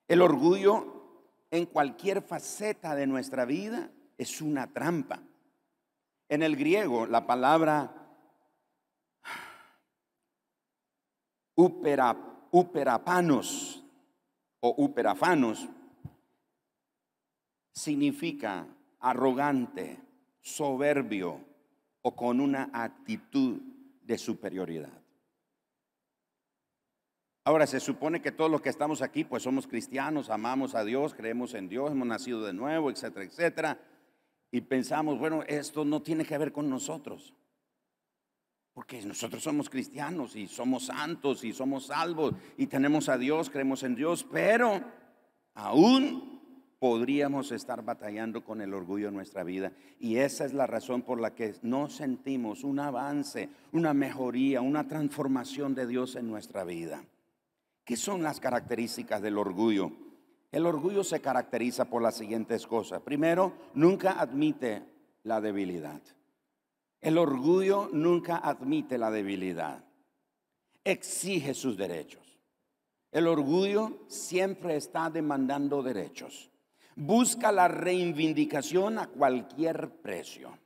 El 0.05 0.21
orgullo 0.21 1.29
en 1.49 1.65
cualquier 1.67 2.21
faceta 2.21 2.93
de 2.93 3.07
nuestra 3.07 3.45
vida 3.45 3.89
es 4.17 4.41
una 4.41 4.67
trampa. 4.73 5.21
En 6.27 6.43
el 6.43 6.57
griego 6.57 7.05
la 7.05 7.25
palabra 7.25 8.19
uperapanos 12.51 13.81
o 14.59 14.75
uperafanos 14.77 15.69
significa 17.71 18.67
arrogante, 18.99 20.01
soberbio 20.43 21.39
o 22.01 22.15
con 22.15 22.39
una 22.39 22.69
actitud 22.73 23.59
de 24.01 24.17
superioridad. 24.17 25.01
Ahora, 27.45 27.65
se 27.65 27.79
supone 27.79 28.21
que 28.21 28.31
todos 28.31 28.51
los 28.51 28.61
que 28.61 28.69
estamos 28.69 29.01
aquí, 29.01 29.23
pues 29.23 29.43
somos 29.43 29.67
cristianos, 29.67 30.29
amamos 30.29 30.75
a 30.75 30.85
Dios, 30.85 31.13
creemos 31.13 31.53
en 31.55 31.67
Dios, 31.67 31.91
hemos 31.91 32.07
nacido 32.07 32.43
de 32.43 32.53
nuevo, 32.53 32.89
etcétera, 32.89 33.25
etcétera. 33.25 33.79
Y 34.51 34.61
pensamos, 34.61 35.17
bueno, 35.17 35.43
esto 35.47 35.83
no 35.83 36.01
tiene 36.01 36.25
que 36.25 36.37
ver 36.37 36.53
con 36.53 36.69
nosotros. 36.69 37.33
Porque 38.73 39.01
nosotros 39.03 39.43
somos 39.43 39.69
cristianos 39.69 40.35
y 40.35 40.47
somos 40.47 40.85
santos 40.85 41.43
y 41.43 41.53
somos 41.53 41.87
salvos 41.87 42.33
y 42.57 42.67
tenemos 42.67 43.09
a 43.09 43.17
Dios, 43.17 43.49
creemos 43.49 43.83
en 43.83 43.95
Dios, 43.95 44.25
pero 44.31 44.81
aún 45.53 46.32
podríamos 46.83 47.53
estar 47.53 47.81
batallando 47.81 48.43
con 48.43 48.59
el 48.59 48.73
orgullo 48.73 49.07
en 49.07 49.13
nuestra 49.13 49.45
vida. 49.45 49.71
Y 50.01 50.17
esa 50.17 50.43
es 50.43 50.51
la 50.51 50.67
razón 50.67 51.01
por 51.01 51.17
la 51.17 51.33
que 51.33 51.55
no 51.61 51.87
sentimos 51.87 52.65
un 52.65 52.77
avance, 52.77 53.47
una 53.71 53.93
mejoría, 53.93 54.59
una 54.59 54.85
transformación 54.85 55.75
de 55.75 55.87
Dios 55.87 56.17
en 56.17 56.27
nuestra 56.27 56.65
vida. 56.65 57.05
¿Qué 57.85 57.95
son 57.95 58.21
las 58.21 58.41
características 58.41 59.21
del 59.21 59.37
orgullo? 59.37 59.93
El 60.51 60.65
orgullo 60.65 61.05
se 61.05 61.21
caracteriza 61.21 61.85
por 61.85 62.01
las 62.01 62.17
siguientes 62.17 62.67
cosas. 62.67 63.01
Primero, 63.01 63.53
nunca 63.75 64.19
admite 64.19 64.83
la 65.23 65.39
debilidad. 65.39 66.01
El 66.99 67.17
orgullo 67.17 67.87
nunca 67.93 68.39
admite 68.39 68.97
la 68.97 69.09
debilidad. 69.09 69.85
Exige 70.83 71.53
sus 71.53 71.77
derechos. 71.77 72.41
El 73.09 73.27
orgullo 73.27 73.99
siempre 74.09 74.75
está 74.75 75.09
demandando 75.09 75.81
derechos. 75.81 76.49
Busca 76.95 77.51
la 77.51 77.67
reivindicación 77.67 78.99
a 78.99 79.07
cualquier 79.07 79.89
precio. 80.01 80.57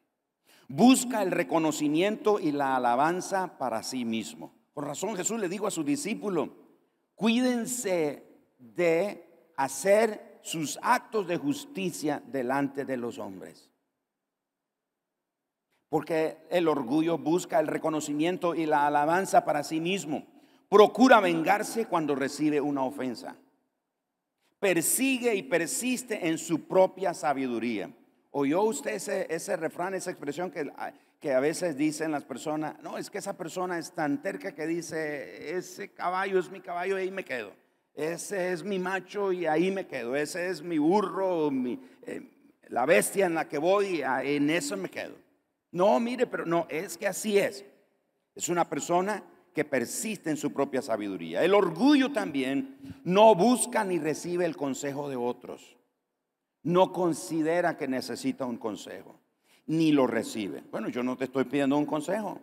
Busca 0.67 1.21
el 1.21 1.31
reconocimiento 1.31 2.39
y 2.39 2.51
la 2.51 2.75
alabanza 2.75 3.57
para 3.57 3.83
sí 3.83 4.03
mismo. 4.03 4.53
Por 4.73 4.85
razón 4.85 5.15
Jesús 5.15 5.39
le 5.39 5.49
dijo 5.49 5.65
a 5.67 5.71
su 5.71 5.83
discípulo, 5.83 6.67
Cuídense 7.15 8.23
de 8.59 9.51
hacer 9.55 10.39
sus 10.43 10.77
actos 10.83 11.27
de 11.27 11.37
justicia 11.37 12.21
delante 12.27 12.85
de 12.85 12.95
los 12.95 13.17
hombres. 13.17 13.71
Porque 15.89 16.37
el 16.51 16.67
orgullo 16.67 17.17
busca 17.17 17.59
el 17.59 17.67
reconocimiento 17.67 18.53
y 18.53 18.67
la 18.67 18.85
alabanza 18.85 19.45
para 19.45 19.63
sí 19.63 19.81
mismo. 19.81 20.27
Procura 20.69 21.21
vengarse 21.21 21.85
cuando 21.85 22.13
recibe 22.13 22.61
una 22.61 22.83
ofensa. 22.83 23.35
Persigue 24.59 25.35
y 25.35 25.43
persiste 25.43 26.27
en 26.27 26.37
su 26.37 26.67
propia 26.67 27.13
sabiduría. 27.13 27.91
¿Oyó 28.31 28.63
usted 28.63 28.95
ese, 28.95 29.27
ese 29.29 29.55
refrán, 29.55 29.93
esa 29.93 30.11
expresión 30.11 30.51
que, 30.51 30.71
que 31.19 31.33
a 31.33 31.39
veces 31.39 31.77
dicen 31.77 32.11
las 32.11 32.23
personas? 32.23 32.75
No, 32.81 32.97
es 32.97 33.09
que 33.09 33.19
esa 33.19 33.37
persona 33.37 33.77
es 33.77 33.91
tan 33.91 34.21
terca 34.21 34.53
que 34.53 34.65
dice, 34.65 35.55
ese 35.57 35.93
caballo 35.93 36.39
es 36.39 36.49
mi 36.49 36.61
caballo 36.61 36.97
y 36.97 37.03
ahí 37.03 37.11
me 37.11 37.23
quedo. 37.23 37.53
Ese 37.93 38.51
es 38.51 38.63
mi 38.63 38.77
macho 38.77 39.31
y 39.31 39.45
ahí 39.45 39.71
me 39.71 39.87
quedo. 39.87 40.15
Ese 40.15 40.49
es 40.49 40.61
mi 40.61 40.77
burro, 40.77 41.49
mi, 41.49 41.79
eh, 42.03 42.21
la 42.69 42.85
bestia 42.85 43.25
en 43.25 43.33
la 43.33 43.47
que 43.47 43.57
voy, 43.57 44.03
en 44.03 44.49
eso 44.49 44.77
me 44.77 44.89
quedo. 44.89 45.15
No, 45.71 45.99
mire, 45.99 46.27
pero 46.27 46.45
no, 46.45 46.67
es 46.69 46.97
que 46.97 47.07
así 47.07 47.37
es. 47.37 47.65
Es 48.35 48.49
una 48.49 48.69
persona 48.69 49.23
que 49.57 49.65
persiste 49.65 50.29
en 50.29 50.37
su 50.37 50.53
propia 50.53 50.83
sabiduría. 50.83 51.43
El 51.43 51.55
orgullo 51.55 52.11
también 52.11 52.77
no 53.03 53.33
busca 53.33 53.83
ni 53.83 53.97
recibe 53.97 54.45
el 54.45 54.55
consejo 54.55 55.09
de 55.09 55.15
otros. 55.15 55.77
No 56.61 56.93
considera 56.93 57.75
que 57.75 57.87
necesita 57.87 58.45
un 58.45 58.57
consejo, 58.57 59.19
ni 59.65 59.91
lo 59.91 60.05
recibe. 60.05 60.63
Bueno, 60.69 60.89
yo 60.89 61.01
no 61.01 61.17
te 61.17 61.23
estoy 61.23 61.45
pidiendo 61.45 61.75
un 61.75 61.87
consejo. 61.87 62.39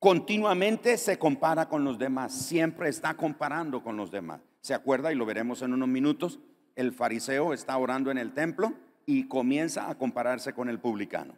Continuamente 0.00 0.98
se 0.98 1.16
compara 1.16 1.68
con 1.68 1.84
los 1.84 1.96
demás, 1.96 2.34
siempre 2.34 2.88
está 2.88 3.14
comparando 3.14 3.80
con 3.80 3.96
los 3.96 4.10
demás. 4.10 4.40
¿Se 4.60 4.74
acuerda? 4.74 5.12
Y 5.12 5.14
lo 5.14 5.26
veremos 5.26 5.62
en 5.62 5.74
unos 5.74 5.88
minutos. 5.88 6.40
El 6.74 6.90
fariseo 6.90 7.52
está 7.52 7.78
orando 7.78 8.10
en 8.10 8.18
el 8.18 8.34
templo 8.34 8.72
y 9.06 9.28
comienza 9.28 9.88
a 9.88 9.96
compararse 9.96 10.52
con 10.52 10.68
el 10.68 10.80
publicano. 10.80 11.34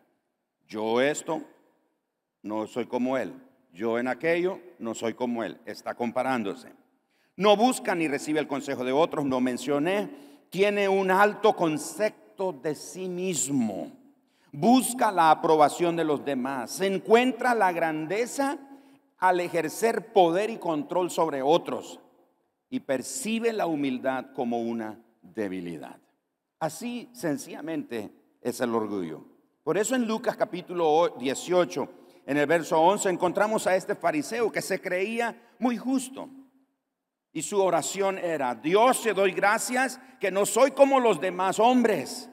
Yo 0.66 1.02
esto 1.02 1.42
no 2.42 2.66
soy 2.66 2.87
como 2.87 3.18
él 3.18 3.35
yo 3.73 3.99
en 3.99 4.09
aquello 4.09 4.61
no 4.79 4.95
soy 4.95 5.15
como 5.15 5.45
él. 5.45 5.59
Está 5.65 5.95
comparándose. 5.95 6.73
No 7.37 7.57
busca 7.57 7.95
ni 7.95 8.09
recibe 8.09 8.41
el 8.41 8.49
consejo 8.49 8.85
de 8.85 8.93
otros, 8.93 9.25
no 9.25 9.41
mencioné. 9.41 10.11
Tiene 10.50 10.89
un 10.89 11.11
alto 11.11 11.55
concepto 11.55 12.53
de 12.53 12.75
sí 12.75 13.09
mismo. 13.09 13.93
Busca 14.53 15.12
la 15.12 15.31
aprobación 15.31 15.97
de 15.97 16.05
los 16.05 16.25
demás. 16.25 16.73
Se 16.73 16.87
encuentra 16.87 17.55
la 17.55 17.73
grandeza 17.73 18.59
al 19.19 19.41
ejercer 19.41 20.12
poder 20.12 20.50
y 20.50 20.59
control 20.59 21.11
sobre 21.11 21.41
otros. 21.41 22.00
Y 22.69 22.81
percibe 22.81 23.53
la 23.53 23.67
humildad 23.67 24.27
como 24.35 24.61
una 24.61 25.00
debilidad. 25.23 25.99
Así 26.59 27.09
sencillamente 27.12 28.12
es 28.41 28.61
el 28.61 28.75
orgullo. 28.75 29.25
Por 29.62 29.79
eso 29.79 29.95
en 29.95 30.07
Lucas 30.07 30.37
capítulo 30.37 31.17
18 31.19 32.00
en 32.27 32.37
el 32.37 32.47
verso 32.47 32.81
11 32.81 33.09
encontramos 33.09 33.67
a 33.67 33.77
este 33.77 33.95
fariseo 33.95 34.53
que 34.53 34.62
se 34.62 34.81
creía 34.81 35.35
muy 35.59 35.77
justo. 35.77 36.29
Y 37.33 37.43
su 37.43 37.62
oración 37.62 38.19
era, 38.19 38.55
Dios 38.55 39.03
te 39.03 39.15
doy 39.15 39.33
gracias 39.33 40.00
que 40.19 40.31
no 40.31 40.45
soy 40.47 40.73
como 40.73 40.99
los 40.99 41.21
demás 41.21 41.61
hombres, 41.61 42.29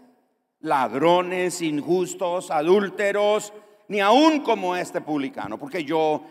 ladrones, 0.59 1.61
injustos, 1.61 2.49
adúlteros, 2.49 3.53
ni 3.89 3.99
aún 3.99 4.41
como 4.41 4.75
este 4.75 5.01
publicano, 5.01 5.57
porque 5.57 5.83
yo 5.83 6.23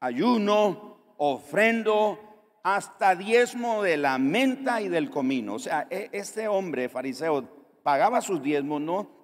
ayuno, 0.00 1.14
ofrendo, 1.18 2.18
hasta 2.62 3.16
diezmo 3.16 3.82
de 3.82 3.96
la 3.96 4.18
menta 4.18 4.80
y 4.80 4.88
del 4.88 5.10
comino. 5.10 5.54
O 5.54 5.58
sea, 5.58 5.86
e, 5.90 6.08
este 6.12 6.46
hombre 6.46 6.88
fariseo 6.88 7.48
pagaba 7.82 8.20
sus 8.20 8.40
diezmos 8.40 8.80
no 8.80 9.21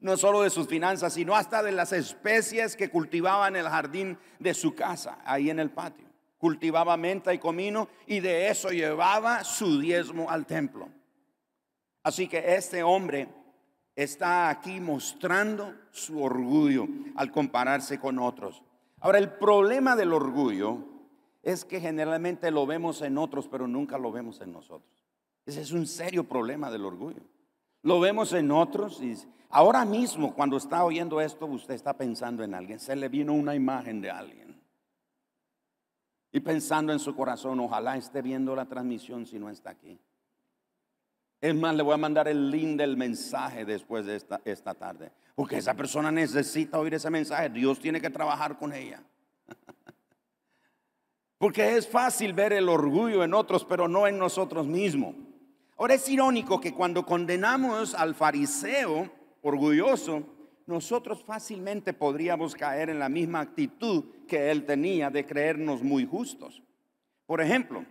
no 0.00 0.16
solo 0.16 0.42
de 0.42 0.50
sus 0.50 0.68
finanzas, 0.68 1.14
sino 1.14 1.34
hasta 1.34 1.62
de 1.62 1.72
las 1.72 1.92
especies 1.92 2.76
que 2.76 2.90
cultivaba 2.90 3.48
en 3.48 3.56
el 3.56 3.68
jardín 3.68 4.18
de 4.38 4.54
su 4.54 4.74
casa, 4.74 5.18
ahí 5.24 5.50
en 5.50 5.58
el 5.58 5.70
patio. 5.70 6.06
Cultivaba 6.38 6.96
menta 6.96 7.32
y 7.32 7.38
comino 7.38 7.88
y 8.06 8.20
de 8.20 8.48
eso 8.48 8.70
llevaba 8.70 9.42
su 9.44 9.80
diezmo 9.80 10.30
al 10.30 10.46
templo. 10.46 10.88
Así 12.02 12.28
que 12.28 12.54
este 12.54 12.82
hombre 12.82 13.28
está 13.96 14.50
aquí 14.50 14.78
mostrando 14.78 15.74
su 15.90 16.22
orgullo 16.22 16.86
al 17.16 17.32
compararse 17.32 17.98
con 17.98 18.18
otros. 18.18 18.62
Ahora, 19.00 19.18
el 19.18 19.30
problema 19.32 19.96
del 19.96 20.12
orgullo 20.12 20.84
es 21.42 21.64
que 21.64 21.80
generalmente 21.80 22.50
lo 22.50 22.66
vemos 22.66 23.02
en 23.02 23.18
otros, 23.18 23.48
pero 23.48 23.66
nunca 23.66 23.98
lo 23.98 24.12
vemos 24.12 24.40
en 24.40 24.52
nosotros. 24.52 25.04
Ese 25.46 25.62
es 25.62 25.72
un 25.72 25.86
serio 25.86 26.24
problema 26.24 26.70
del 26.70 26.84
orgullo. 26.84 27.22
Lo 27.82 28.00
vemos 28.00 28.32
en 28.32 28.50
otros 28.50 29.00
y 29.00 29.16
ahora 29.56 29.86
mismo 29.86 30.34
cuando 30.34 30.58
está 30.58 30.84
oyendo 30.84 31.18
esto 31.18 31.46
usted 31.46 31.72
está 31.72 31.94
pensando 31.94 32.44
en 32.44 32.52
alguien. 32.52 32.78
Se 32.78 32.94
le 32.94 33.08
vino 33.08 33.32
una 33.32 33.54
imagen 33.54 34.02
de 34.02 34.10
alguien. 34.10 34.60
Y 36.30 36.40
pensando 36.40 36.92
en 36.92 36.98
su 36.98 37.16
corazón, 37.16 37.58
ojalá 37.60 37.96
esté 37.96 38.20
viendo 38.20 38.54
la 38.54 38.66
transmisión 38.66 39.24
si 39.24 39.38
no 39.38 39.48
está 39.48 39.70
aquí. 39.70 39.98
Es 41.40 41.54
más, 41.54 41.74
le 41.74 41.82
voy 41.82 41.94
a 41.94 41.96
mandar 41.96 42.28
el 42.28 42.50
link 42.50 42.76
del 42.76 42.98
mensaje 42.98 43.64
después 43.64 44.04
de 44.04 44.16
esta, 44.16 44.42
esta 44.44 44.74
tarde. 44.74 45.10
Porque 45.34 45.56
esa 45.56 45.72
persona 45.72 46.12
necesita 46.12 46.78
oír 46.78 46.92
ese 46.92 47.08
mensaje. 47.08 47.48
Dios 47.48 47.80
tiene 47.80 47.98
que 47.98 48.10
trabajar 48.10 48.58
con 48.58 48.74
ella. 48.74 49.02
Porque 51.38 51.76
es 51.76 51.88
fácil 51.88 52.34
ver 52.34 52.52
el 52.52 52.68
orgullo 52.68 53.24
en 53.24 53.32
otros, 53.32 53.64
pero 53.64 53.88
no 53.88 54.06
en 54.06 54.18
nosotros 54.18 54.66
mismos. 54.66 55.14
Ahora 55.78 55.94
es 55.94 56.06
irónico 56.08 56.60
que 56.60 56.74
cuando 56.74 57.06
condenamos 57.06 57.94
al 57.94 58.14
fariseo 58.14 59.15
orgulloso, 59.46 60.24
nosotros 60.66 61.22
fácilmente 61.22 61.92
podríamos 61.92 62.54
caer 62.56 62.90
en 62.90 62.98
la 62.98 63.08
misma 63.08 63.40
actitud 63.40 64.04
que 64.26 64.50
él 64.50 64.66
tenía 64.66 65.08
de 65.08 65.24
creernos 65.24 65.82
muy 65.84 66.04
justos. 66.04 66.62
Por 67.26 67.40
ejemplo, 67.40 67.84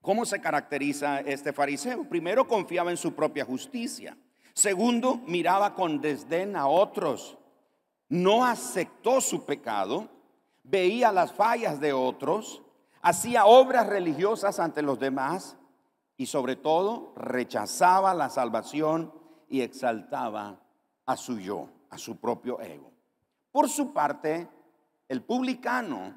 ¿cómo 0.00 0.24
se 0.24 0.40
caracteriza 0.40 1.20
este 1.20 1.52
fariseo? 1.52 2.08
Primero, 2.08 2.46
confiaba 2.46 2.92
en 2.92 2.96
su 2.96 3.12
propia 3.14 3.44
justicia. 3.44 4.16
Segundo, 4.54 5.20
miraba 5.26 5.74
con 5.74 6.00
desdén 6.00 6.54
a 6.54 6.68
otros. 6.68 7.36
No 8.08 8.44
aceptó 8.44 9.20
su 9.20 9.44
pecado, 9.44 10.08
veía 10.62 11.10
las 11.10 11.32
fallas 11.32 11.80
de 11.80 11.92
otros, 11.92 12.62
hacía 13.00 13.46
obras 13.46 13.88
religiosas 13.88 14.60
ante 14.60 14.82
los 14.82 15.00
demás 15.00 15.56
y 16.16 16.26
sobre 16.26 16.54
todo 16.54 17.12
rechazaba 17.16 18.14
la 18.14 18.28
salvación 18.28 19.21
y 19.52 19.60
exaltaba 19.60 20.58
a 21.04 21.14
su 21.14 21.38
yo, 21.38 21.68
a 21.90 21.98
su 21.98 22.16
propio 22.16 22.58
ego. 22.58 22.90
Por 23.52 23.68
su 23.68 23.92
parte, 23.92 24.48
el 25.08 25.22
publicano 25.22 26.16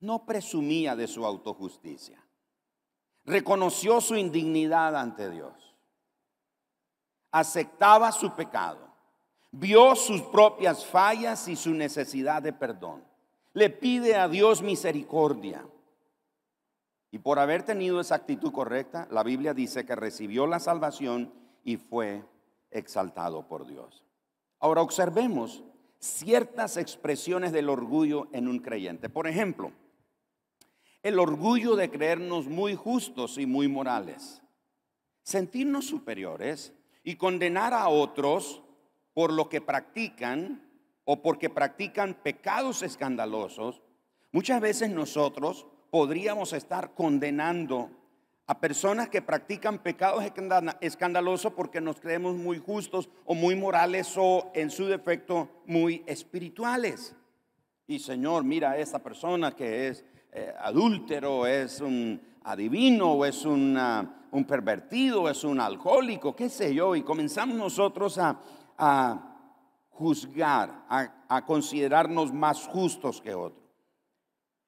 no 0.00 0.26
presumía 0.26 0.96
de 0.96 1.06
su 1.06 1.24
autojusticia. 1.24 2.20
Reconoció 3.24 4.00
su 4.00 4.16
indignidad 4.16 4.96
ante 4.96 5.30
Dios. 5.30 5.76
Aceptaba 7.30 8.10
su 8.10 8.34
pecado. 8.34 8.80
Vio 9.52 9.94
sus 9.94 10.20
propias 10.22 10.84
fallas 10.84 11.46
y 11.46 11.54
su 11.54 11.70
necesidad 11.70 12.42
de 12.42 12.52
perdón. 12.52 13.04
Le 13.52 13.70
pide 13.70 14.16
a 14.16 14.26
Dios 14.26 14.60
misericordia 14.60 15.64
y 17.12 17.18
por 17.18 17.38
haber 17.38 17.62
tenido 17.62 18.00
esa 18.00 18.16
actitud 18.16 18.52
correcta, 18.52 19.06
la 19.10 19.22
Biblia 19.22 19.54
dice 19.54 19.86
que 19.86 19.94
recibió 19.94 20.46
la 20.48 20.58
salvación 20.58 21.32
y 21.64 21.76
fue 21.76 22.24
exaltado 22.70 23.46
por 23.46 23.66
Dios. 23.66 24.04
Ahora 24.60 24.82
observemos 24.82 25.64
ciertas 25.98 26.76
expresiones 26.76 27.52
del 27.52 27.68
orgullo 27.68 28.28
en 28.32 28.48
un 28.48 28.58
creyente. 28.58 29.08
Por 29.08 29.26
ejemplo, 29.26 29.72
el 31.02 31.18
orgullo 31.18 31.76
de 31.76 31.90
creernos 31.90 32.48
muy 32.48 32.74
justos 32.74 33.38
y 33.38 33.46
muy 33.46 33.68
morales, 33.68 34.42
sentirnos 35.22 35.86
superiores 35.86 36.72
y 37.04 37.16
condenar 37.16 37.74
a 37.74 37.88
otros 37.88 38.62
por 39.14 39.32
lo 39.32 39.48
que 39.48 39.60
practican 39.60 40.68
o 41.04 41.22
porque 41.22 41.50
practican 41.50 42.14
pecados 42.14 42.82
escandalosos. 42.82 43.80
Muchas 44.32 44.60
veces 44.60 44.90
nosotros 44.90 45.66
podríamos 45.90 46.52
estar 46.52 46.94
condenando 46.94 47.90
a 48.48 48.58
personas 48.58 49.10
que 49.10 49.20
practican 49.20 49.78
pecados 49.78 50.24
escandalosos 50.80 51.52
porque 51.52 51.82
nos 51.82 52.00
creemos 52.00 52.34
muy 52.34 52.58
justos 52.58 53.10
o 53.26 53.34
muy 53.34 53.54
morales 53.54 54.14
o 54.16 54.50
en 54.54 54.70
su 54.70 54.86
defecto 54.86 55.50
muy 55.66 56.02
espirituales. 56.06 57.14
Y 57.86 57.98
Señor, 57.98 58.44
mira 58.44 58.70
a 58.70 58.78
esa 58.78 59.00
persona 59.02 59.54
que 59.54 59.88
es 59.88 60.02
eh, 60.32 60.54
adúltero, 60.60 61.46
es 61.46 61.82
un 61.82 62.18
adivino, 62.42 63.22
es 63.26 63.44
un 63.44 63.78
pervertido, 64.48 65.28
es 65.28 65.44
un 65.44 65.60
alcohólico, 65.60 66.34
qué 66.34 66.48
sé 66.48 66.74
yo, 66.74 66.96
y 66.96 67.02
comenzamos 67.02 67.54
nosotros 67.54 68.18
a, 68.18 69.24
juzgar, 69.90 70.86
a 70.88 71.44
considerarnos 71.44 72.32
más 72.32 72.66
justos 72.66 73.20
que 73.20 73.34
otros. 73.34 73.68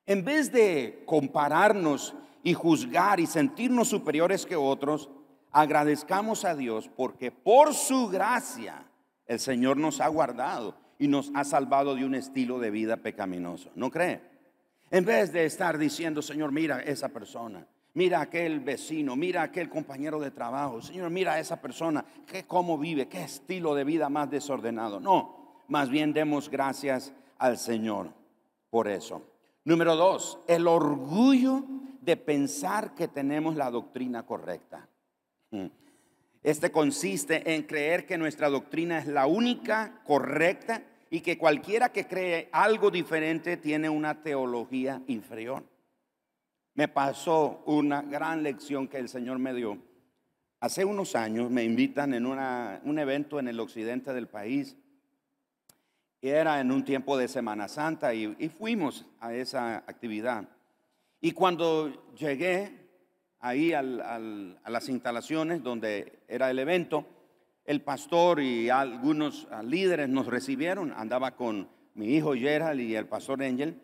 En 0.04 0.22
vez 0.22 0.52
de 0.52 1.02
compararnos 1.06 2.14
y 2.42 2.54
juzgar 2.54 3.20
y 3.20 3.26
sentirnos 3.26 3.88
superiores 3.88 4.46
que 4.46 4.56
otros, 4.56 5.10
agradezcamos 5.52 6.44
a 6.44 6.54
Dios 6.54 6.90
porque 6.96 7.30
por 7.30 7.74
su 7.74 8.08
gracia 8.08 8.86
el 9.26 9.38
Señor 9.38 9.76
nos 9.76 10.00
ha 10.00 10.08
guardado 10.08 10.74
y 10.98 11.08
nos 11.08 11.30
ha 11.34 11.44
salvado 11.44 11.94
de 11.94 12.04
un 12.04 12.14
estilo 12.14 12.58
de 12.58 12.70
vida 12.70 12.96
pecaminoso. 12.96 13.70
¿No 13.74 13.90
cree? 13.90 14.20
En 14.90 15.04
vez 15.04 15.32
de 15.32 15.44
estar 15.44 15.78
diciendo, 15.78 16.20
Señor, 16.20 16.50
mira 16.52 16.82
esa 16.82 17.08
persona, 17.08 17.66
mira 17.94 18.20
aquel 18.20 18.60
vecino, 18.60 19.14
mira 19.14 19.42
aquel 19.42 19.68
compañero 19.68 20.18
de 20.18 20.30
trabajo, 20.30 20.82
Señor, 20.82 21.10
mira 21.10 21.38
esa 21.38 21.60
persona, 21.60 22.04
que 22.26 22.44
cómo 22.44 22.76
vive, 22.76 23.08
qué 23.08 23.22
estilo 23.22 23.74
de 23.74 23.84
vida 23.84 24.08
más 24.08 24.30
desordenado. 24.30 24.98
No, 24.98 25.62
más 25.68 25.88
bien 25.88 26.12
demos 26.12 26.50
gracias 26.50 27.12
al 27.38 27.56
Señor 27.56 28.12
por 28.68 28.88
eso. 28.88 29.22
Número 29.64 29.94
dos, 29.94 30.40
el 30.48 30.66
orgullo 30.66 31.64
de 32.00 32.16
pensar 32.16 32.94
que 32.94 33.08
tenemos 33.08 33.56
la 33.56 33.70
doctrina 33.70 34.24
correcta. 34.24 34.88
Este 36.42 36.70
consiste 36.72 37.54
en 37.54 37.64
creer 37.64 38.06
que 38.06 38.16
nuestra 38.16 38.48
doctrina 38.48 38.98
es 38.98 39.06
la 39.06 39.26
única 39.26 40.00
correcta 40.04 40.82
y 41.10 41.20
que 41.20 41.36
cualquiera 41.36 41.90
que 41.90 42.06
cree 42.06 42.48
algo 42.52 42.90
diferente 42.90 43.56
tiene 43.56 43.90
una 43.90 44.22
teología 44.22 45.02
inferior. 45.08 45.64
Me 46.74 46.88
pasó 46.88 47.62
una 47.66 48.00
gran 48.00 48.42
lección 48.42 48.88
que 48.88 48.98
el 48.98 49.08
Señor 49.08 49.38
me 49.38 49.52
dio. 49.52 49.76
Hace 50.60 50.84
unos 50.84 51.16
años 51.16 51.50
me 51.50 51.64
invitan 51.64 52.14
en 52.14 52.26
un 52.26 52.98
evento 52.98 53.38
en 53.38 53.48
el 53.48 53.60
occidente 53.60 54.14
del 54.14 54.28
país. 54.28 54.76
Era 56.22 56.60
en 56.60 56.70
un 56.70 56.84
tiempo 56.84 57.18
de 57.18 57.28
Semana 57.28 57.66
Santa 57.66 58.14
y, 58.14 58.36
y 58.38 58.48
fuimos 58.48 59.06
a 59.20 59.34
esa 59.34 59.78
actividad. 59.78 60.46
Y 61.20 61.32
cuando 61.32 62.14
llegué 62.14 62.80
ahí 63.40 63.72
a 63.72 63.82
las 63.82 64.88
instalaciones 64.88 65.62
donde 65.62 66.20
era 66.28 66.50
el 66.50 66.58
evento, 66.58 67.06
el 67.64 67.82
pastor 67.82 68.40
y 68.40 68.70
algunos 68.70 69.46
líderes 69.64 70.08
nos 70.08 70.26
recibieron. 70.26 70.92
Andaba 70.92 71.36
con 71.36 71.68
mi 71.94 72.14
hijo 72.14 72.34
Gerald 72.34 72.80
y 72.80 72.96
el 72.96 73.06
pastor 73.06 73.42
Angel. 73.42 73.80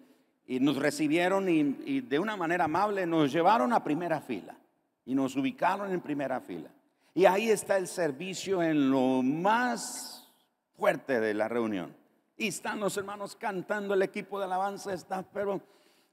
Y 0.46 0.60
nos 0.60 0.76
recibieron 0.76 1.48
y, 1.48 1.76
y, 1.84 2.00
de 2.00 2.18
una 2.18 2.36
manera 2.36 2.64
amable 2.64 3.04
nos 3.04 3.32
llevaron 3.32 3.72
a 3.72 3.82
primera 3.82 4.20
fila. 4.20 4.56
Y 5.04 5.14
nos 5.14 5.36
ubicaron 5.36 5.92
en 5.92 6.00
primera 6.00 6.40
fila. 6.40 6.70
Y 7.14 7.24
ahí 7.24 7.50
está 7.50 7.76
el 7.76 7.86
servicio 7.86 8.62
en 8.62 8.90
lo 8.90 9.22
más 9.22 10.28
fuerte 10.76 11.20
de 11.20 11.34
la 11.34 11.48
reunión. 11.48 11.94
Y 12.36 12.48
están 12.48 12.80
los 12.80 12.96
hermanos 12.96 13.34
cantando, 13.36 13.94
el 13.94 14.02
equipo 14.02 14.38
de 14.38 14.44
alabanza 14.44 14.92
está, 14.92 15.22
pero 15.22 15.62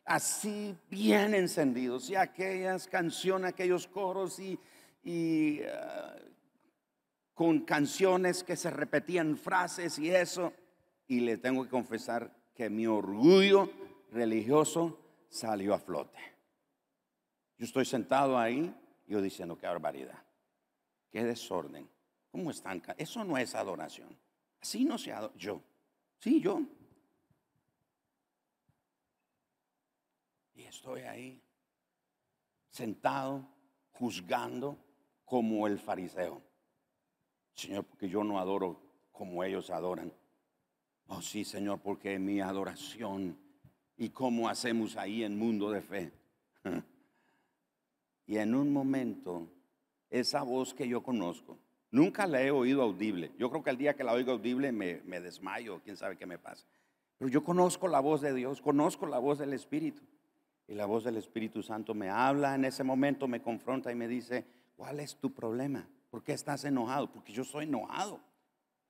así 0.05 0.75
bien 0.89 1.33
encendidos 1.33 2.09
y 2.09 2.15
aquellas 2.15 2.87
canciones, 2.87 3.49
aquellos 3.49 3.87
coros 3.87 4.39
y, 4.39 4.59
uh, 5.61 6.33
con 7.33 7.61
canciones 7.61 8.43
que 8.43 8.55
se 8.55 8.69
repetían 8.69 9.37
frases 9.37 9.97
y 9.99 10.09
eso. 10.09 10.53
Y 11.07 11.19
le 11.19 11.37
tengo 11.37 11.63
que 11.63 11.69
confesar 11.69 12.31
que 12.55 12.69
mi 12.69 12.87
orgullo 12.87 13.69
religioso 14.11 14.99
salió 15.29 15.73
a 15.73 15.79
flote. 15.79 16.17
Yo 17.57 17.65
estoy 17.65 17.85
sentado 17.85 18.37
ahí, 18.37 18.73
yo 19.07 19.21
diciendo, 19.21 19.57
qué 19.57 19.67
barbaridad, 19.67 20.23
qué 21.11 21.23
desorden. 21.23 21.89
¿Cómo 22.31 22.49
están? 22.49 22.81
Eso 22.97 23.23
no 23.23 23.37
es 23.37 23.53
adoración. 23.53 24.17
Así 24.59 24.85
no 24.85 24.97
se 24.97 25.11
adora. 25.11 25.33
Yo, 25.35 25.61
sí, 26.19 26.41
yo. 26.41 26.61
Y 30.55 30.63
estoy 30.63 31.01
ahí, 31.01 31.41
sentado, 32.69 33.47
juzgando 33.91 34.77
como 35.25 35.67
el 35.67 35.79
fariseo. 35.79 36.41
Señor, 37.55 37.85
porque 37.85 38.09
yo 38.09 38.23
no 38.23 38.39
adoro 38.39 38.79
como 39.11 39.43
ellos 39.43 39.69
adoran. 39.69 40.11
Oh 41.07 41.21
sí, 41.21 41.43
Señor, 41.43 41.79
porque 41.79 42.17
mi 42.19 42.41
adoración 42.41 43.37
y 43.97 44.09
cómo 44.09 44.49
hacemos 44.49 44.97
ahí 44.97 45.23
en 45.23 45.37
mundo 45.37 45.71
de 45.71 45.81
fe. 45.81 46.11
Y 48.25 48.37
en 48.37 48.55
un 48.55 48.71
momento, 48.71 49.49
esa 50.09 50.43
voz 50.43 50.73
que 50.73 50.87
yo 50.87 51.03
conozco, 51.03 51.59
nunca 51.91 52.25
la 52.25 52.41
he 52.41 52.51
oído 52.51 52.81
audible. 52.81 53.31
Yo 53.37 53.49
creo 53.49 53.61
que 53.61 53.69
el 53.69 53.77
día 53.77 53.95
que 53.95 54.05
la 54.05 54.13
oigo 54.13 54.31
audible 54.31 54.71
me, 54.71 55.01
me 55.01 55.19
desmayo, 55.19 55.81
quién 55.83 55.97
sabe 55.97 56.15
qué 56.15 56.25
me 56.25 56.37
pasa. 56.37 56.65
Pero 57.17 57.29
yo 57.29 57.43
conozco 57.43 57.89
la 57.89 57.99
voz 57.99 58.21
de 58.21 58.33
Dios, 58.33 58.61
conozco 58.61 59.05
la 59.07 59.19
voz 59.19 59.39
del 59.39 59.51
Espíritu. 59.51 60.01
Y 60.73 60.75
la 60.75 60.87
voz 60.87 61.03
del 61.03 61.17
Espíritu 61.17 61.61
Santo 61.61 61.93
me 61.93 62.09
habla 62.09 62.55
en 62.55 62.65
ese 62.65 62.83
momento, 62.83 63.27
me 63.27 63.43
confronta 63.43 63.91
y 63.91 63.95
me 63.95 64.07
dice, 64.07 64.43
¿cuál 64.75 64.99
es 65.01 65.17
tu 65.17 65.31
problema? 65.31 65.87
¿Por 66.09 66.23
qué 66.23 66.33
estás 66.33 66.65
enojado? 66.65 67.11
Porque 67.11 67.31
yo 67.31 67.43
soy 67.43 67.65
enojado. 67.65 68.19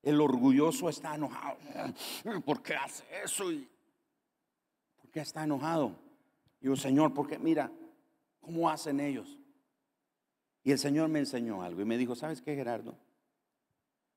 El 0.01 0.21
orgulloso 0.21 0.87
está 0.87 1.15
enojado. 1.15 1.57
¿Por 2.45 2.63
qué 2.63 2.75
hace 2.75 3.03
eso? 3.21 3.43
¿Por 4.95 5.11
qué 5.11 5.19
está 5.19 5.43
enojado? 5.43 5.93
Y 6.61 6.67
yo, 6.67 6.77
Señor, 6.77 7.13
porque 7.13 7.37
mira, 7.37 7.69
¿cómo 8.39 8.69
hacen 8.69 9.01
ellos? 9.01 9.37
Y 10.63 10.71
el 10.71 10.79
Señor 10.79 11.09
me 11.09 11.19
enseñó 11.19 11.63
algo 11.63 11.81
y 11.81 11.85
me 11.85 11.97
dijo, 11.97 12.15
¿sabes 12.15 12.41
qué, 12.41 12.55
Gerardo? 12.55 12.95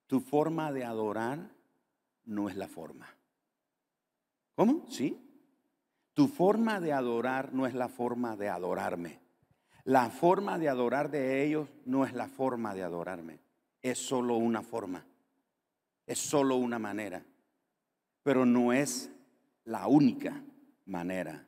Tu 0.06 0.20
forma 0.20 0.70
de 0.70 0.84
adorar 0.84 1.50
no 2.26 2.48
es 2.48 2.54
la 2.54 2.68
forma. 2.68 3.12
¿Cómo? 4.54 4.86
¿Sí? 4.88 5.25
Tu 6.16 6.28
forma 6.28 6.80
de 6.80 6.94
adorar 6.94 7.52
no 7.52 7.66
es 7.66 7.74
la 7.74 7.88
forma 7.88 8.36
de 8.36 8.48
adorarme. 8.48 9.20
La 9.84 10.08
forma 10.08 10.58
de 10.58 10.70
adorar 10.70 11.10
de 11.10 11.44
ellos 11.44 11.68
no 11.84 12.06
es 12.06 12.14
la 12.14 12.26
forma 12.26 12.74
de 12.74 12.82
adorarme. 12.82 13.38
Es 13.82 13.98
solo 13.98 14.36
una 14.36 14.62
forma. 14.62 15.04
Es 16.06 16.18
solo 16.18 16.56
una 16.56 16.78
manera. 16.78 17.22
Pero 18.22 18.46
no 18.46 18.72
es 18.72 19.10
la 19.64 19.88
única 19.88 20.42
manera 20.86 21.46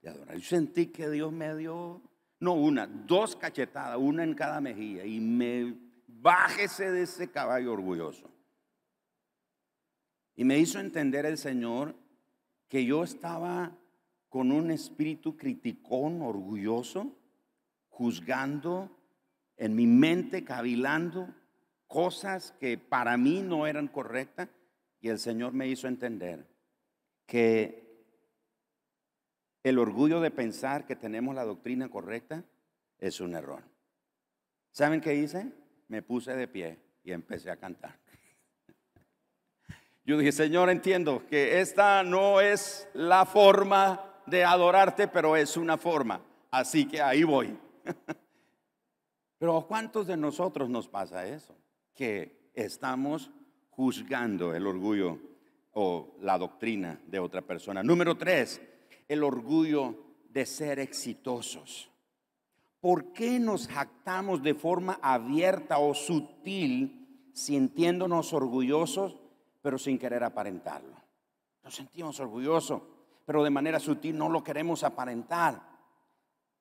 de 0.00 0.10
adorar. 0.10 0.36
Yo 0.36 0.48
sentí 0.48 0.86
que 0.92 1.10
Dios 1.10 1.32
me 1.32 1.52
dio, 1.56 2.00
no 2.38 2.52
una, 2.54 2.86
dos 2.86 3.34
cachetadas, 3.34 3.98
una 3.98 4.22
en 4.22 4.34
cada 4.34 4.60
mejilla. 4.60 5.04
Y 5.04 5.18
me 5.18 5.74
bájese 6.06 6.92
de 6.92 7.02
ese 7.02 7.32
caballo 7.32 7.72
orgulloso. 7.72 8.30
Y 10.36 10.44
me 10.44 10.56
hizo 10.60 10.78
entender 10.78 11.26
el 11.26 11.36
Señor 11.36 11.96
que 12.68 12.84
yo 12.84 13.02
estaba 13.02 13.76
con 14.34 14.50
un 14.50 14.72
espíritu 14.72 15.36
criticón, 15.36 16.20
orgulloso, 16.20 17.16
juzgando 17.88 18.90
en 19.56 19.76
mi 19.76 19.86
mente, 19.86 20.42
cavilando 20.42 21.32
cosas 21.86 22.50
que 22.58 22.76
para 22.76 23.16
mí 23.16 23.42
no 23.42 23.68
eran 23.68 23.86
correctas. 23.86 24.48
Y 25.00 25.08
el 25.08 25.20
Señor 25.20 25.52
me 25.52 25.68
hizo 25.68 25.86
entender 25.86 26.48
que 27.26 28.04
el 29.62 29.78
orgullo 29.78 30.20
de 30.20 30.32
pensar 30.32 30.84
que 30.84 30.96
tenemos 30.96 31.36
la 31.36 31.44
doctrina 31.44 31.88
correcta 31.88 32.42
es 32.98 33.20
un 33.20 33.36
error. 33.36 33.62
¿Saben 34.72 35.00
qué 35.00 35.14
hice? 35.14 35.52
Me 35.86 36.02
puse 36.02 36.34
de 36.34 36.48
pie 36.48 36.80
y 37.04 37.12
empecé 37.12 37.52
a 37.52 37.56
cantar. 37.56 38.00
Yo 40.04 40.18
dije, 40.18 40.32
Señor, 40.32 40.70
entiendo 40.70 41.24
que 41.28 41.60
esta 41.60 42.02
no 42.02 42.40
es 42.40 42.88
la 42.94 43.26
forma 43.26 44.10
de 44.26 44.44
adorarte, 44.44 45.08
pero 45.08 45.36
es 45.36 45.56
una 45.56 45.76
forma. 45.76 46.20
Así 46.50 46.86
que 46.86 47.02
ahí 47.02 47.24
voy. 47.24 47.56
Pero 49.38 49.58
¿a 49.58 49.66
cuántos 49.66 50.06
de 50.06 50.16
nosotros 50.16 50.70
nos 50.70 50.88
pasa 50.88 51.26
eso? 51.26 51.54
Que 51.94 52.50
estamos 52.54 53.30
juzgando 53.70 54.54
el 54.54 54.66
orgullo 54.66 55.18
o 55.72 56.14
la 56.20 56.38
doctrina 56.38 57.00
de 57.06 57.18
otra 57.18 57.42
persona. 57.42 57.82
Número 57.82 58.16
tres, 58.16 58.60
el 59.08 59.22
orgullo 59.22 59.96
de 60.30 60.46
ser 60.46 60.78
exitosos. 60.78 61.90
¿Por 62.80 63.12
qué 63.12 63.38
nos 63.38 63.66
jactamos 63.66 64.42
de 64.42 64.54
forma 64.54 64.98
abierta 65.02 65.78
o 65.78 65.92
sutil, 65.92 67.28
sintiéndonos 67.32 68.32
orgullosos, 68.32 69.18
pero 69.60 69.76
sin 69.76 69.98
querer 69.98 70.22
aparentarlo? 70.22 70.96
Nos 71.62 71.74
sentimos 71.74 72.20
orgullosos 72.20 72.82
pero 73.24 73.42
de 73.42 73.50
manera 73.50 73.80
sutil 73.80 74.16
no 74.16 74.28
lo 74.28 74.44
queremos 74.44 74.84
aparentar. 74.84 75.62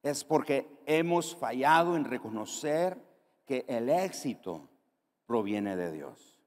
Es 0.02 0.24
porque 0.24 0.82
hemos 0.86 1.36
fallado 1.36 1.96
en 1.96 2.06
reconocer 2.06 2.98
que 3.46 3.66
el 3.68 3.90
éxito 3.90 4.70
proviene 5.26 5.76
de 5.76 5.92
Dios. 5.92 6.40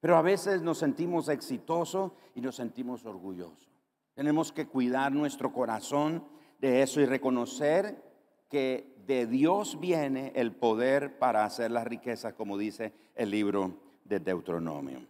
Pero 0.00 0.16
a 0.16 0.22
veces 0.22 0.62
nos 0.62 0.78
sentimos 0.78 1.28
exitosos 1.28 2.12
y 2.34 2.40
nos 2.40 2.56
sentimos 2.56 3.04
orgullosos. 3.04 3.68
Tenemos 4.14 4.52
que 4.52 4.66
cuidar 4.66 5.12
nuestro 5.12 5.52
corazón 5.52 6.24
de 6.58 6.82
eso 6.82 7.00
y 7.00 7.06
reconocer 7.06 8.02
que 8.48 8.94
de 9.06 9.26
Dios 9.26 9.78
viene 9.80 10.32
el 10.34 10.52
poder 10.52 11.18
para 11.18 11.44
hacer 11.44 11.70
las 11.70 11.86
riquezas, 11.86 12.34
como 12.34 12.56
dice 12.56 12.92
el 13.14 13.30
libro 13.30 13.78
de 14.04 14.20
Deuteronomio. 14.20 15.06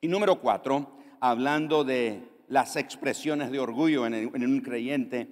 Y 0.00 0.08
número 0.08 0.40
cuatro, 0.40 0.98
hablando 1.20 1.84
de 1.84 2.31
las 2.48 2.76
expresiones 2.76 3.50
de 3.50 3.58
orgullo 3.58 4.06
en, 4.06 4.44
un 4.44 4.60
creyente 4.60 5.28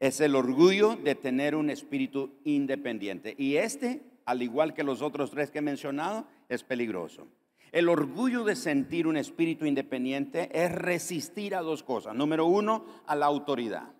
es 0.00 0.20
el 0.20 0.34
orgullo 0.34 0.96
de 0.96 1.14
tener 1.14 1.54
un 1.54 1.70
espíritu 1.70 2.40
independiente. 2.44 3.34
Y 3.38 3.56
este, 3.56 4.02
al 4.24 4.42
igual 4.42 4.74
que 4.74 4.82
los 4.82 5.02
otros 5.02 5.30
tres 5.30 5.50
que 5.50 5.58
he 5.58 5.62
mencionado, 5.62 6.26
es 6.48 6.64
peligroso. 6.64 7.28
El 7.70 7.88
orgullo 7.88 8.44
de 8.44 8.56
sentir 8.56 9.06
un 9.06 9.16
espíritu 9.16 9.64
independiente 9.64 10.50
es 10.52 10.72
resistir 10.72 11.54
a 11.54 11.62
dos 11.62 11.82
cosas. 11.82 12.14
Número 12.14 12.46
uno, 12.46 12.84
a 13.06 13.16
la 13.16 13.26
autoridad. 13.26 13.94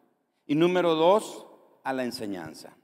Y 0.47 0.55
número 0.55 0.95
dos, 0.95 1.47
a 1.85 1.93
la 1.93 2.05
enseñanza. 2.05 2.77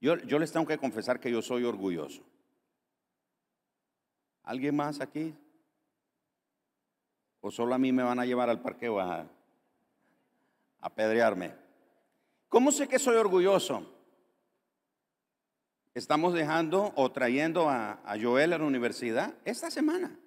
Yo, 0.00 0.16
yo 0.18 0.38
les 0.38 0.52
tengo 0.52 0.66
que 0.66 0.78
confesar 0.78 1.20
que 1.20 1.30
yo 1.30 1.42
soy 1.42 1.64
orgulloso. 1.64 2.22
¿Alguien 4.44 4.76
más 4.76 5.00
aquí? 5.00 5.34
¿O 7.40 7.50
solo 7.50 7.74
a 7.74 7.78
mí 7.78 7.92
me 7.92 8.02
van 8.02 8.18
a 8.18 8.26
llevar 8.26 8.50
al 8.50 8.60
parqueo 8.60 9.00
a 9.00 9.26
apedrearme? 10.80 11.54
¿Cómo 12.48 12.72
sé 12.72 12.88
que 12.88 12.98
soy 12.98 13.16
orgulloso? 13.16 13.86
Estamos 15.94 16.34
dejando 16.34 16.92
o 16.96 17.10
trayendo 17.10 17.68
a, 17.68 18.00
Joel 18.20 18.52
a 18.52 18.58
la 18.58 18.64
universidad 18.64 19.34
esta 19.44 19.70
semana. 19.70 20.18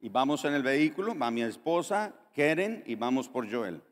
Y 0.00 0.08
vamos 0.08 0.44
en 0.44 0.54
el 0.54 0.62
vehículo, 0.62 1.18
va 1.18 1.30
mi 1.30 1.42
esposa, 1.42 2.14
Keren, 2.34 2.82
y 2.86 2.94
vamos 2.94 3.28
por 3.28 3.50
Joel. 3.50 3.82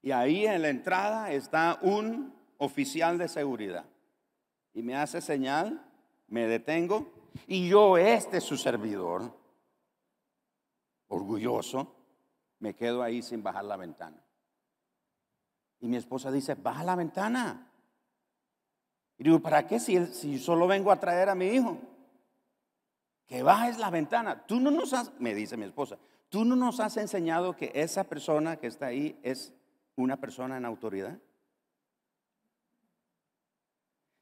Y 0.00 0.12
ahí 0.12 0.46
en 0.46 0.62
la 0.62 0.68
entrada 0.68 1.32
está 1.32 1.78
un 1.82 2.34
oficial 2.58 3.18
de 3.18 3.28
seguridad. 3.28 3.84
Y 4.72 4.82
me 4.82 4.96
hace 4.96 5.20
señal, 5.20 5.82
me 6.28 6.46
detengo, 6.46 7.12
y 7.46 7.68
yo, 7.68 7.96
este 7.96 8.40
su 8.40 8.56
servidor, 8.56 9.32
orgulloso, 11.08 11.94
me 12.58 12.74
quedo 12.74 13.02
ahí 13.02 13.22
sin 13.22 13.42
bajar 13.42 13.64
la 13.64 13.76
ventana. 13.76 14.22
Y 15.80 15.88
mi 15.88 15.96
esposa 15.96 16.30
dice, 16.30 16.54
baja 16.54 16.84
la 16.84 16.96
ventana. 16.96 17.70
Y 19.18 19.24
digo, 19.24 19.40
¿para 19.40 19.66
qué 19.66 19.78
si, 19.78 20.06
si 20.06 20.38
solo 20.38 20.66
vengo 20.66 20.90
a 20.90 21.00
traer 21.00 21.28
a 21.28 21.34
mi 21.34 21.46
hijo? 21.46 21.78
Que 23.26 23.42
bajes 23.42 23.78
la 23.78 23.90
ventana. 23.90 24.46
Tú 24.46 24.60
no 24.60 24.70
nos 24.70 24.92
has, 24.92 25.12
me 25.18 25.34
dice 25.34 25.56
mi 25.56 25.64
esposa, 25.64 25.98
tú 26.28 26.44
no 26.44 26.56
nos 26.56 26.80
has 26.80 26.96
enseñado 26.96 27.56
que 27.56 27.72
esa 27.74 28.04
persona 28.04 28.56
que 28.56 28.66
está 28.66 28.86
ahí 28.86 29.18
es 29.22 29.52
una 29.96 30.16
persona 30.16 30.56
en 30.56 30.64
autoridad. 30.64 31.18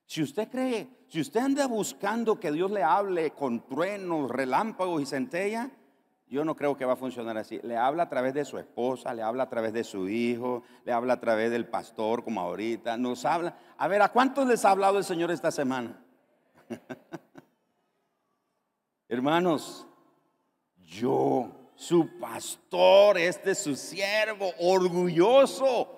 Si 0.07 0.23
usted 0.23 0.49
cree, 0.51 0.88
si 1.09 1.21
usted 1.21 1.40
anda 1.40 1.67
buscando 1.67 2.38
que 2.38 2.53
Dios 2.53 2.71
le 2.71 2.83
hable 2.83 3.31
con 3.31 3.67
truenos, 3.67 4.31
relámpagos 4.31 5.03
y 5.03 5.07
centella, 5.07 5.71
yo 6.35 6.45
no 6.45 6.57
creo 6.57 6.77
que 6.77 6.85
va 6.85 6.95
a 6.95 6.97
funcionar 6.97 7.38
así. 7.38 7.61
Le 7.62 7.77
habla 7.77 8.05
a 8.05 8.09
través 8.09 8.35
de 8.35 8.45
su 8.45 8.59
esposa, 8.59 9.14
le 9.14 9.23
habla 9.23 9.45
a 9.45 9.49
través 9.49 9.73
de 9.73 9.85
su 9.85 10.09
hijo, 10.09 10.64
le 10.85 10.93
habla 10.93 11.14
a 11.14 11.21
través 11.21 11.51
del 11.51 11.67
pastor, 11.67 12.25
como 12.25 12.40
ahorita. 12.40 12.97
Nos 12.97 13.25
habla. 13.25 13.57
A 13.79 13.87
ver, 13.88 14.03
¿a 14.03 14.11
cuántos 14.11 14.47
les 14.49 14.64
ha 14.64 14.71
hablado 14.71 14.99
el 14.99 15.05
Señor 15.05 15.31
esta 15.31 15.51
semana? 15.51 16.03
Hermanos, 19.09 19.87
yo, 20.83 21.71
su 21.77 22.19
pastor, 22.19 23.19
este 23.19 23.55
su 23.55 23.77
siervo, 23.77 24.51
orgulloso. 24.59 25.93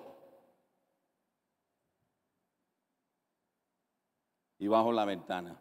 Y 4.59 4.67
bajo 4.67 4.91
la 4.91 5.05
ventana. 5.05 5.59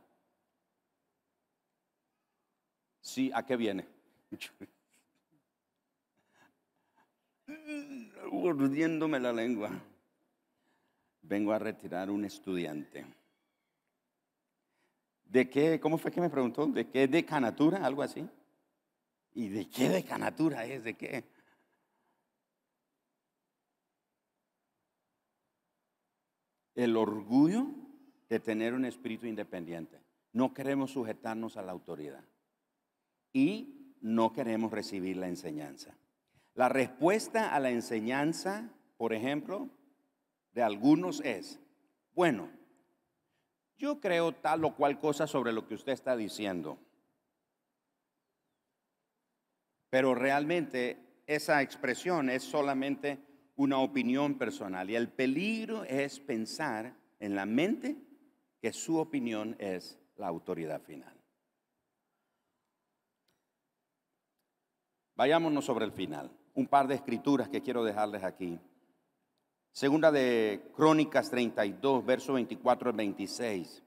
Sí, 3.01 3.31
¿a 3.35 3.45
qué 3.45 3.57
viene? 3.57 3.87
Mordiéndome 8.33 9.21
la 9.21 9.33
lengua. 9.33 9.71
Vengo 11.23 11.53
a 11.53 11.59
retirar 11.59 12.11
un 12.11 12.25
estudiante. 12.25 13.07
¿De 15.25 15.49
qué? 15.51 15.79
¿Cómo 15.81 15.99
fue 15.99 16.11
que 16.11 16.21
me 16.21 16.31
preguntó? 16.31 16.67
¿De 16.67 16.89
qué 16.89 17.09
decanatura? 17.09 17.85
Algo 17.85 18.03
así. 18.03 18.29
¿Y 19.35 19.49
de 19.49 19.69
qué 19.69 19.89
decanatura 19.89 20.65
es? 20.65 20.85
¿De 20.85 20.95
qué? 20.95 21.25
El 26.75 26.97
orgullo 26.97 27.86
de 28.29 28.41
tener 28.41 28.75
un 28.75 28.85
espíritu 28.85 29.27
independiente. 29.27 30.01
No 30.33 30.53
queremos 30.53 30.93
sujetarnos 30.93 31.57
a 31.57 31.63
la 31.63 31.73
autoridad. 31.73 32.25
Y 33.33 33.95
no 34.01 34.33
queremos 34.33 34.71
recibir 34.71 35.17
la 35.17 35.29
enseñanza. 35.29 35.97
La 36.55 36.69
respuesta 36.69 37.55
a 37.55 37.61
la 37.61 37.71
enseñanza, 37.71 38.71
por 38.97 39.13
ejemplo, 39.13 39.69
de 40.53 40.63
algunos 40.63 41.21
es, 41.21 41.61
bueno, 42.15 42.51
yo 43.77 44.01
creo 44.01 44.33
tal 44.33 44.65
o 44.65 44.75
cual 44.75 44.99
cosa 44.99 45.27
sobre 45.27 45.53
lo 45.53 45.67
que 45.67 45.75
usted 45.75 45.93
está 45.93 46.17
diciendo, 46.17 46.79
pero 49.91 50.15
realmente 50.15 50.99
esa 51.27 51.61
expresión 51.63 52.31
es 52.31 52.43
solamente 52.43 53.19
una 53.57 53.79
opinión 53.79 54.39
personal 54.39 54.89
y 54.91 54.97
el 54.97 55.09
peligro 55.09 55.85
es 55.85 56.21
pensar 56.21 56.95
en 57.21 57.35
la 57.35 57.47
mente 57.47 57.97
que 58.61 58.73
su 58.73 58.99
opinión 58.99 59.57
es 59.59 59.99
la 60.17 60.29
autoridad 60.29 60.81
final. 60.83 61.15
Vayámonos 65.17 65.65
sobre 65.65 65.85
el 65.85 65.93
final. 65.93 66.31
Un 66.55 66.67
par 66.67 66.87
de 66.87 66.95
escrituras 66.95 67.49
que 67.49 67.63
quiero 67.63 67.85
dejarles 67.85 68.23
aquí. 68.23 68.59
Segunda 69.73 70.11
de 70.11 70.71
Crónicas 70.75 71.31
32, 71.31 72.05
verso 72.05 72.35
24 72.35 72.91
al 72.91 72.97
26. 72.97 73.83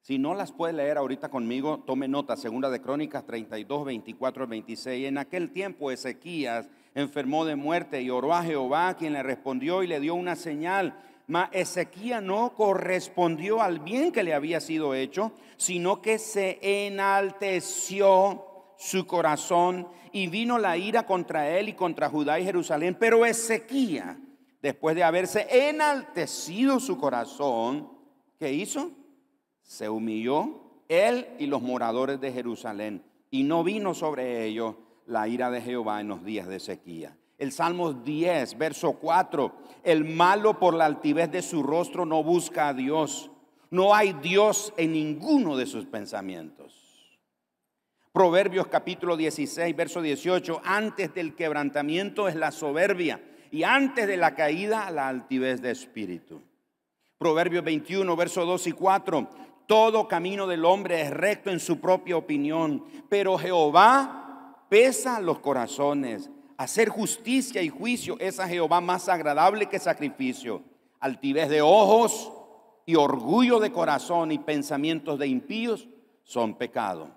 Si 0.00 0.18
no 0.18 0.34
las 0.34 0.52
puede 0.52 0.72
leer 0.72 0.96
ahorita 0.96 1.28
conmigo, 1.28 1.84
tome 1.86 2.08
nota. 2.08 2.36
Segunda 2.36 2.70
de 2.70 2.80
Crónicas 2.80 3.26
32, 3.26 3.84
24 3.84 4.44
al 4.44 4.48
26. 4.48 5.06
En 5.06 5.18
aquel 5.18 5.50
tiempo 5.50 5.90
Ezequías 5.90 6.70
enfermó 6.94 7.44
de 7.44 7.56
muerte 7.56 8.00
y 8.00 8.08
oró 8.08 8.32
a 8.34 8.42
Jehová, 8.42 8.94
quien 8.94 9.12
le 9.12 9.22
respondió 9.22 9.82
y 9.82 9.86
le 9.86 10.00
dio 10.00 10.14
una 10.14 10.36
señal. 10.36 10.98
Mas 11.28 11.50
Ezequías 11.52 12.22
no 12.22 12.54
correspondió 12.54 13.60
al 13.60 13.80
bien 13.80 14.12
que 14.12 14.22
le 14.22 14.32
había 14.32 14.60
sido 14.60 14.94
hecho, 14.94 15.32
sino 15.58 16.00
que 16.00 16.18
se 16.18 16.58
enalteció 16.86 18.46
su 18.78 19.06
corazón 19.06 19.88
y 20.10 20.28
vino 20.28 20.56
la 20.56 20.78
ira 20.78 21.04
contra 21.04 21.50
él 21.58 21.68
y 21.68 21.74
contra 21.74 22.08
Judá 22.08 22.40
y 22.40 22.44
Jerusalén. 22.44 22.96
Pero 22.98 23.26
Ezequías, 23.26 24.16
después 24.62 24.96
de 24.96 25.04
haberse 25.04 25.46
enaltecido 25.68 26.80
su 26.80 26.96
corazón, 26.96 27.92
¿qué 28.38 28.54
hizo? 28.54 28.90
Se 29.60 29.90
humilló 29.90 30.82
él 30.88 31.28
y 31.38 31.46
los 31.46 31.60
moradores 31.60 32.18
de 32.22 32.32
Jerusalén 32.32 33.04
y 33.30 33.42
no 33.42 33.62
vino 33.64 33.92
sobre 33.92 34.46
ellos 34.46 34.76
la 35.04 35.28
ira 35.28 35.50
de 35.50 35.60
Jehová 35.60 36.00
en 36.00 36.08
los 36.08 36.24
días 36.24 36.48
de 36.48 36.56
Ezequías. 36.56 37.17
El 37.38 37.52
Salmo 37.52 37.92
10, 37.92 38.58
verso 38.58 38.94
4, 38.94 39.52
el 39.84 40.04
malo 40.04 40.58
por 40.58 40.74
la 40.74 40.86
altivez 40.86 41.30
de 41.30 41.40
su 41.40 41.62
rostro 41.62 42.04
no 42.04 42.24
busca 42.24 42.68
a 42.68 42.74
Dios. 42.74 43.30
No 43.70 43.94
hay 43.94 44.12
Dios 44.14 44.74
en 44.76 44.92
ninguno 44.92 45.56
de 45.56 45.66
sus 45.66 45.86
pensamientos. 45.86 46.74
Proverbios 48.12 48.66
capítulo 48.66 49.16
16, 49.16 49.76
verso 49.76 50.02
18, 50.02 50.62
antes 50.64 51.14
del 51.14 51.36
quebrantamiento 51.36 52.26
es 52.26 52.34
la 52.34 52.50
soberbia 52.50 53.22
y 53.52 53.62
antes 53.62 54.08
de 54.08 54.16
la 54.16 54.34
caída 54.34 54.90
la 54.90 55.06
altivez 55.06 55.62
de 55.62 55.70
espíritu. 55.70 56.42
Proverbios 57.18 57.62
21, 57.62 58.16
verso 58.16 58.44
2 58.46 58.66
y 58.66 58.72
4, 58.72 59.28
todo 59.66 60.08
camino 60.08 60.48
del 60.48 60.64
hombre 60.64 61.02
es 61.02 61.10
recto 61.10 61.50
en 61.50 61.60
su 61.60 61.78
propia 61.78 62.16
opinión, 62.16 62.84
pero 63.08 63.38
Jehová 63.38 64.56
pesa 64.68 65.20
los 65.20 65.38
corazones. 65.38 66.30
Hacer 66.58 66.88
justicia 66.88 67.62
y 67.62 67.68
juicio 67.68 68.16
es 68.18 68.40
a 68.40 68.48
Jehová 68.48 68.80
más 68.80 69.08
agradable 69.08 69.66
que 69.66 69.78
sacrificio. 69.78 70.60
Altivez 70.98 71.48
de 71.48 71.62
ojos 71.62 72.32
y 72.84 72.96
orgullo 72.96 73.60
de 73.60 73.70
corazón 73.70 74.32
y 74.32 74.40
pensamientos 74.40 75.20
de 75.20 75.28
impíos 75.28 75.86
son 76.24 76.58
pecado. 76.58 77.10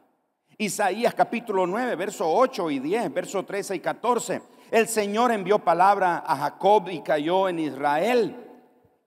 Isaías 0.60 1.16
capítulo 1.16 1.66
9, 1.66 1.96
verso 1.96 2.32
8 2.32 2.70
y 2.70 2.78
10, 2.78 3.12
verso 3.12 3.44
13 3.44 3.78
y 3.78 3.80
14. 3.80 4.42
El 4.70 4.88
Señor 4.88 5.32
envió 5.32 5.58
palabra 5.58 6.24
a 6.24 6.38
Jacob 6.38 6.90
y 6.90 7.02
cayó 7.02 7.50
en 7.50 7.58
Israel 7.58 8.36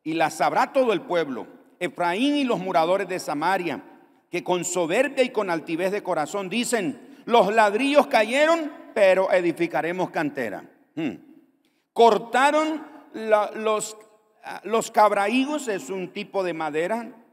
y 0.02 0.14
la 0.14 0.30
sabrá 0.30 0.72
todo 0.72 0.92
el 0.92 1.02
pueblo. 1.02 1.46
Efraín 1.78 2.34
y 2.34 2.42
los 2.42 2.58
moradores 2.58 3.06
de 3.06 3.20
Samaria, 3.20 3.84
que 4.32 4.42
con 4.42 4.64
soberbia 4.64 5.22
y 5.22 5.30
con 5.30 5.48
altivez 5.48 5.92
de 5.92 6.02
corazón 6.02 6.48
dicen, 6.48 7.22
los 7.24 7.54
ladrillos 7.54 8.08
cayeron, 8.08 8.72
pero 8.94 9.30
edificaremos 9.32 10.10
cantera. 10.10 10.64
Hmm. 10.94 11.14
Cortaron 11.92 12.86
los, 13.12 13.96
los 14.64 14.90
cabraigos, 14.90 15.68
es 15.68 15.90
un 15.90 16.12
tipo 16.12 16.42
de 16.42 16.54
madera 16.54 17.24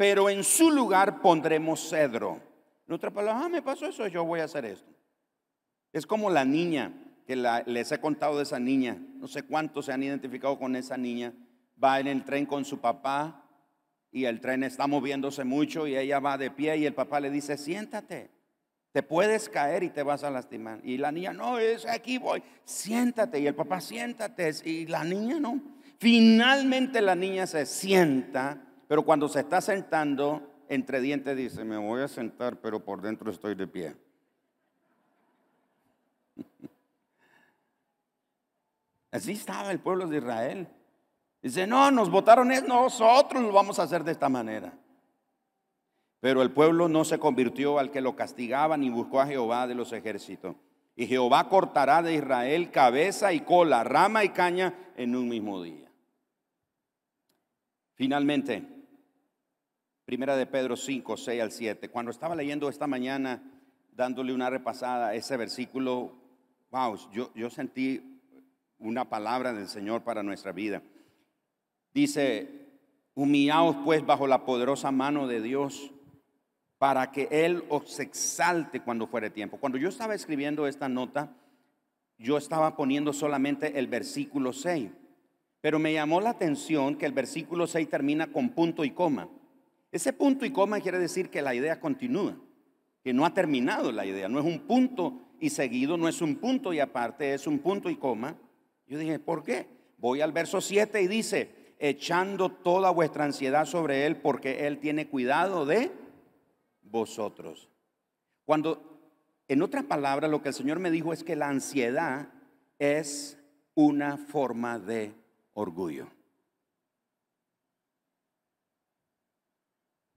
pero 0.00 0.30
en 0.30 0.44
su 0.44 0.70
lugar 0.70 1.20
pondremos 1.20 1.90
cedro. 1.90 2.40
En 2.88 2.94
otra 2.94 3.10
palabra, 3.10 3.44
ah, 3.44 3.48
me 3.50 3.60
pasó 3.60 3.84
eso, 3.84 4.06
yo 4.06 4.24
voy 4.24 4.40
a 4.40 4.44
hacer 4.44 4.64
esto. 4.64 4.90
Es 5.92 6.06
como 6.06 6.30
la 6.30 6.42
niña, 6.42 6.94
que 7.26 7.36
les 7.36 7.92
he 7.92 8.00
contado 8.00 8.38
de 8.38 8.44
esa 8.44 8.58
niña, 8.58 8.96
no 9.16 9.28
sé 9.28 9.42
cuántos 9.42 9.84
se 9.84 9.92
han 9.92 10.02
identificado 10.02 10.58
con 10.58 10.74
esa 10.74 10.96
niña, 10.96 11.34
va 11.84 12.00
en 12.00 12.06
el 12.06 12.24
tren 12.24 12.46
con 12.46 12.64
su 12.64 12.80
papá 12.80 13.44
y 14.10 14.24
el 14.24 14.40
tren 14.40 14.64
está 14.64 14.86
moviéndose 14.86 15.44
mucho 15.44 15.86
y 15.86 15.98
ella 15.98 16.18
va 16.18 16.38
de 16.38 16.50
pie 16.50 16.78
y 16.78 16.86
el 16.86 16.94
papá 16.94 17.20
le 17.20 17.30
dice, 17.30 17.58
siéntate, 17.58 18.30
te 18.92 19.02
puedes 19.02 19.48
caer 19.48 19.82
y 19.84 19.90
te 19.90 20.02
vas 20.02 20.24
a 20.24 20.30
lastimar. 20.30 20.80
Y 20.82 20.98
la 20.98 21.12
niña, 21.12 21.32
no, 21.32 21.58
es 21.58 21.86
aquí 21.86 22.18
voy, 22.18 22.42
siéntate. 22.64 23.38
Y 23.38 23.46
el 23.46 23.54
papá, 23.54 23.80
siéntate. 23.80 24.50
Y 24.64 24.86
la 24.86 25.04
niña 25.04 25.38
no. 25.38 25.60
Finalmente 25.98 27.00
la 27.00 27.14
niña 27.14 27.46
se 27.46 27.66
sienta, 27.66 28.60
pero 28.88 29.04
cuando 29.04 29.28
se 29.28 29.40
está 29.40 29.60
sentando, 29.60 30.64
entre 30.68 31.00
dientes 31.00 31.36
dice, 31.36 31.64
me 31.64 31.76
voy 31.76 32.00
a 32.02 32.08
sentar, 32.08 32.60
pero 32.60 32.84
por 32.84 33.02
dentro 33.02 33.30
estoy 33.30 33.54
de 33.54 33.66
pie. 33.66 33.94
Así 39.12 39.32
estaba 39.32 39.70
el 39.70 39.80
pueblo 39.80 40.06
de 40.06 40.16
Israel. 40.18 40.68
Dice, 41.42 41.66
no, 41.66 41.90
nos 41.90 42.10
votaron, 42.10 42.50
es 42.50 42.66
nosotros 42.66 43.42
lo 43.42 43.52
vamos 43.52 43.78
a 43.78 43.82
hacer 43.82 44.04
de 44.04 44.12
esta 44.12 44.28
manera. 44.28 44.72
Pero 46.20 46.42
el 46.42 46.52
pueblo 46.52 46.88
no 46.88 47.04
se 47.04 47.18
convirtió 47.18 47.78
al 47.78 47.90
que 47.90 48.02
lo 48.02 48.14
castigaba 48.14 48.76
ni 48.76 48.90
buscó 48.90 49.20
a 49.20 49.26
Jehová 49.26 49.66
de 49.66 49.74
los 49.74 49.92
ejércitos. 49.92 50.54
Y 50.94 51.06
Jehová 51.06 51.48
cortará 51.48 52.02
de 52.02 52.14
Israel 52.14 52.70
cabeza 52.70 53.32
y 53.32 53.40
cola, 53.40 53.84
rama 53.84 54.22
y 54.22 54.28
caña 54.28 54.74
en 54.96 55.16
un 55.16 55.28
mismo 55.28 55.62
día. 55.62 55.90
Finalmente, 57.94 58.66
primera 60.04 60.36
de 60.36 60.46
Pedro 60.46 60.76
5, 60.76 61.16
6 61.16 61.42
al 61.42 61.52
7. 61.52 61.88
Cuando 61.88 62.10
estaba 62.10 62.34
leyendo 62.34 62.68
esta 62.68 62.86
mañana, 62.86 63.42
dándole 63.92 64.34
una 64.34 64.50
repasada 64.50 65.08
a 65.08 65.14
ese 65.14 65.38
versículo, 65.38 66.14
wow, 66.70 66.98
yo, 67.12 67.32
yo 67.34 67.48
sentí 67.48 68.20
una 68.78 69.08
palabra 69.08 69.54
del 69.54 69.68
Señor 69.68 70.02
para 70.02 70.22
nuestra 70.22 70.52
vida. 70.52 70.82
Dice, 71.94 72.78
humillaos 73.14 73.76
pues 73.84 74.04
bajo 74.04 74.26
la 74.26 74.44
poderosa 74.44 74.90
mano 74.90 75.26
de 75.26 75.40
Dios 75.40 75.92
para 76.80 77.10
que 77.10 77.28
Él 77.30 77.62
os 77.68 78.00
exalte 78.00 78.80
cuando 78.80 79.06
fuere 79.06 79.28
tiempo. 79.28 79.58
Cuando 79.58 79.76
yo 79.76 79.90
estaba 79.90 80.14
escribiendo 80.14 80.66
esta 80.66 80.88
nota, 80.88 81.30
yo 82.16 82.38
estaba 82.38 82.74
poniendo 82.74 83.12
solamente 83.12 83.78
el 83.78 83.86
versículo 83.86 84.54
6, 84.54 84.90
pero 85.60 85.78
me 85.78 85.92
llamó 85.92 86.22
la 86.22 86.30
atención 86.30 86.96
que 86.96 87.04
el 87.04 87.12
versículo 87.12 87.66
6 87.66 87.86
termina 87.86 88.28
con 88.28 88.48
punto 88.48 88.82
y 88.82 88.92
coma. 88.92 89.28
Ese 89.92 90.14
punto 90.14 90.46
y 90.46 90.52
coma 90.52 90.80
quiere 90.80 90.98
decir 90.98 91.28
que 91.28 91.42
la 91.42 91.54
idea 91.54 91.78
continúa, 91.80 92.34
que 93.04 93.12
no 93.12 93.26
ha 93.26 93.34
terminado 93.34 93.92
la 93.92 94.06
idea, 94.06 94.30
no 94.30 94.38
es 94.38 94.46
un 94.46 94.60
punto 94.60 95.20
y 95.38 95.50
seguido, 95.50 95.98
no 95.98 96.08
es 96.08 96.22
un 96.22 96.36
punto 96.36 96.72
y 96.72 96.80
aparte, 96.80 97.34
es 97.34 97.46
un 97.46 97.58
punto 97.58 97.90
y 97.90 97.96
coma. 97.96 98.38
Yo 98.86 98.96
dije, 98.96 99.18
¿por 99.18 99.44
qué? 99.44 99.66
Voy 99.98 100.22
al 100.22 100.32
verso 100.32 100.62
7 100.62 101.02
y 101.02 101.08
dice, 101.08 101.74
echando 101.78 102.50
toda 102.50 102.90
vuestra 102.90 103.24
ansiedad 103.24 103.66
sobre 103.66 104.06
Él 104.06 104.16
porque 104.16 104.66
Él 104.66 104.78
tiene 104.78 105.08
cuidado 105.08 105.66
de 105.66 106.08
vosotros. 106.90 107.68
Cuando, 108.44 109.00
en 109.48 109.62
otra 109.62 109.82
palabra, 109.82 110.28
lo 110.28 110.42
que 110.42 110.48
el 110.48 110.54
Señor 110.54 110.78
me 110.78 110.90
dijo 110.90 111.12
es 111.12 111.24
que 111.24 111.36
la 111.36 111.48
ansiedad 111.48 112.28
es 112.78 113.38
una 113.74 114.16
forma 114.16 114.78
de 114.78 115.14
orgullo. 115.54 116.08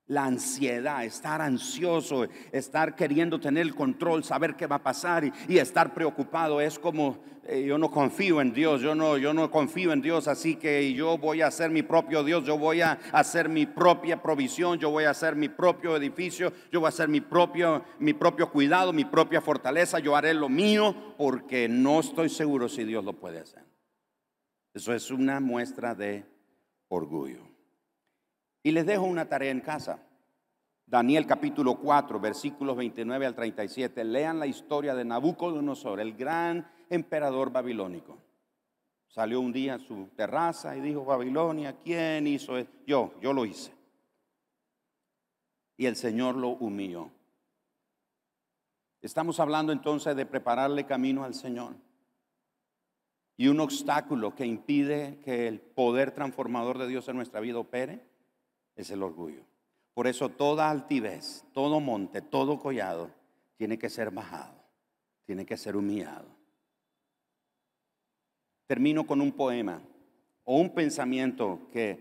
La 0.07 0.25
ansiedad, 0.25 1.05
estar 1.05 1.41
ansioso, 1.41 2.27
estar 2.51 2.95
queriendo 2.95 3.39
tener 3.39 3.61
el 3.61 3.73
control, 3.73 4.23
saber 4.23 4.55
qué 4.55 4.67
va 4.67 4.75
a 4.77 4.83
pasar 4.83 5.23
y, 5.47 5.57
estar 5.57 5.93
preocupado 5.93 6.59
es 6.59 6.77
como 6.77 7.23
eh, 7.45 7.63
yo 7.65 7.77
no 7.77 7.89
confío 7.89 8.41
en 8.41 8.53
Dios, 8.53 8.81
yo 8.81 8.95
no, 8.95 9.17
yo 9.17 9.33
no 9.33 9.49
confío 9.49 9.93
en 9.93 10.01
Dios, 10.01 10.27
así 10.27 10.55
que 10.55 10.93
yo 10.93 11.17
voy 11.17 11.41
a 11.41 11.47
hacer 11.47 11.71
mi 11.71 11.83
propio 11.83 12.23
Dios, 12.23 12.45
yo 12.45 12.57
voy 12.57 12.81
a 12.81 12.99
hacer 13.11 13.47
mi 13.47 13.65
propia 13.65 14.21
provisión, 14.21 14.77
yo 14.77 14.89
voy 14.89 15.05
a 15.05 15.09
hacer 15.09 15.35
mi 15.35 15.49
propio 15.49 15.95
edificio, 15.95 16.51
yo 16.71 16.81
voy 16.81 16.87
a 16.87 16.89
hacer 16.89 17.07
mi 17.07 17.21
propio, 17.21 17.83
mi 17.99 18.13
propio 18.13 18.49
cuidado, 18.49 18.91
mi 18.93 19.05
propia 19.05 19.41
fortaleza, 19.41 19.99
yo 19.99 20.15
haré 20.15 20.33
lo 20.33 20.49
mío 20.49 21.15
porque 21.17 21.67
no 21.69 21.99
estoy 22.01 22.29
seguro 22.29 22.67
si 22.67 22.83
Dios 22.83 23.03
lo 23.05 23.13
puede 23.13 23.39
hacer. 23.39 23.63
Eso 24.73 24.93
es 24.93 25.11
una 25.11 25.39
muestra 25.39 25.93
de 25.93 26.25
orgullo. 26.87 27.52
Y 28.63 28.71
les 28.71 28.85
dejo 28.85 29.03
una 29.03 29.27
tarea 29.27 29.51
en 29.51 29.59
casa. 29.59 29.99
Daniel 30.85 31.27
capítulo 31.27 31.75
4, 31.75 32.19
versículos 32.19 32.77
29 32.77 33.25
al 33.25 33.35
37. 33.35 34.03
Lean 34.05 34.39
la 34.39 34.47
historia 34.47 34.95
de 34.95 35.03
Nabucodonosor, 35.03 35.99
el 35.99 36.13
gran 36.13 36.71
emperador 36.89 37.51
babilónico. 37.51 38.17
Salió 39.09 39.41
un 39.41 39.51
día 39.51 39.75
a 39.75 39.79
su 39.79 40.07
terraza 40.15 40.77
y 40.77 40.81
dijo, 40.81 41.03
Babilonia, 41.03 41.77
¿quién 41.83 42.25
hizo 42.25 42.57
esto? 42.57 42.73
Yo, 42.87 43.13
yo 43.21 43.33
lo 43.33 43.45
hice. 43.45 43.73
Y 45.75 45.85
el 45.85 45.97
Señor 45.97 46.35
lo 46.35 46.49
humilló. 46.49 47.09
Estamos 49.01 49.41
hablando 49.41 49.73
entonces 49.73 50.15
de 50.15 50.25
prepararle 50.25 50.85
camino 50.85 51.25
al 51.25 51.33
Señor. 51.33 51.75
Y 53.35 53.49
un 53.49 53.59
obstáculo 53.59 54.33
que 54.35 54.45
impide 54.45 55.19
que 55.25 55.47
el 55.47 55.59
poder 55.59 56.11
transformador 56.11 56.77
de 56.77 56.87
Dios 56.87 57.09
en 57.09 57.17
nuestra 57.17 57.41
vida 57.41 57.59
opere 57.59 58.12
es 58.75 58.89
el 58.91 59.03
orgullo. 59.03 59.43
Por 59.93 60.07
eso 60.07 60.29
toda 60.29 60.69
altivez, 60.69 61.45
todo 61.53 61.79
monte, 61.79 62.21
todo 62.21 62.59
collado 62.59 63.11
tiene 63.57 63.77
que 63.77 63.89
ser 63.89 64.11
bajado, 64.11 64.55
tiene 65.25 65.45
que 65.45 65.57
ser 65.57 65.75
humillado. 65.75 66.27
Termino 68.65 69.05
con 69.05 69.21
un 69.21 69.31
poema 69.31 69.81
o 70.45 70.57
un 70.59 70.73
pensamiento 70.73 71.67
que 71.71 71.99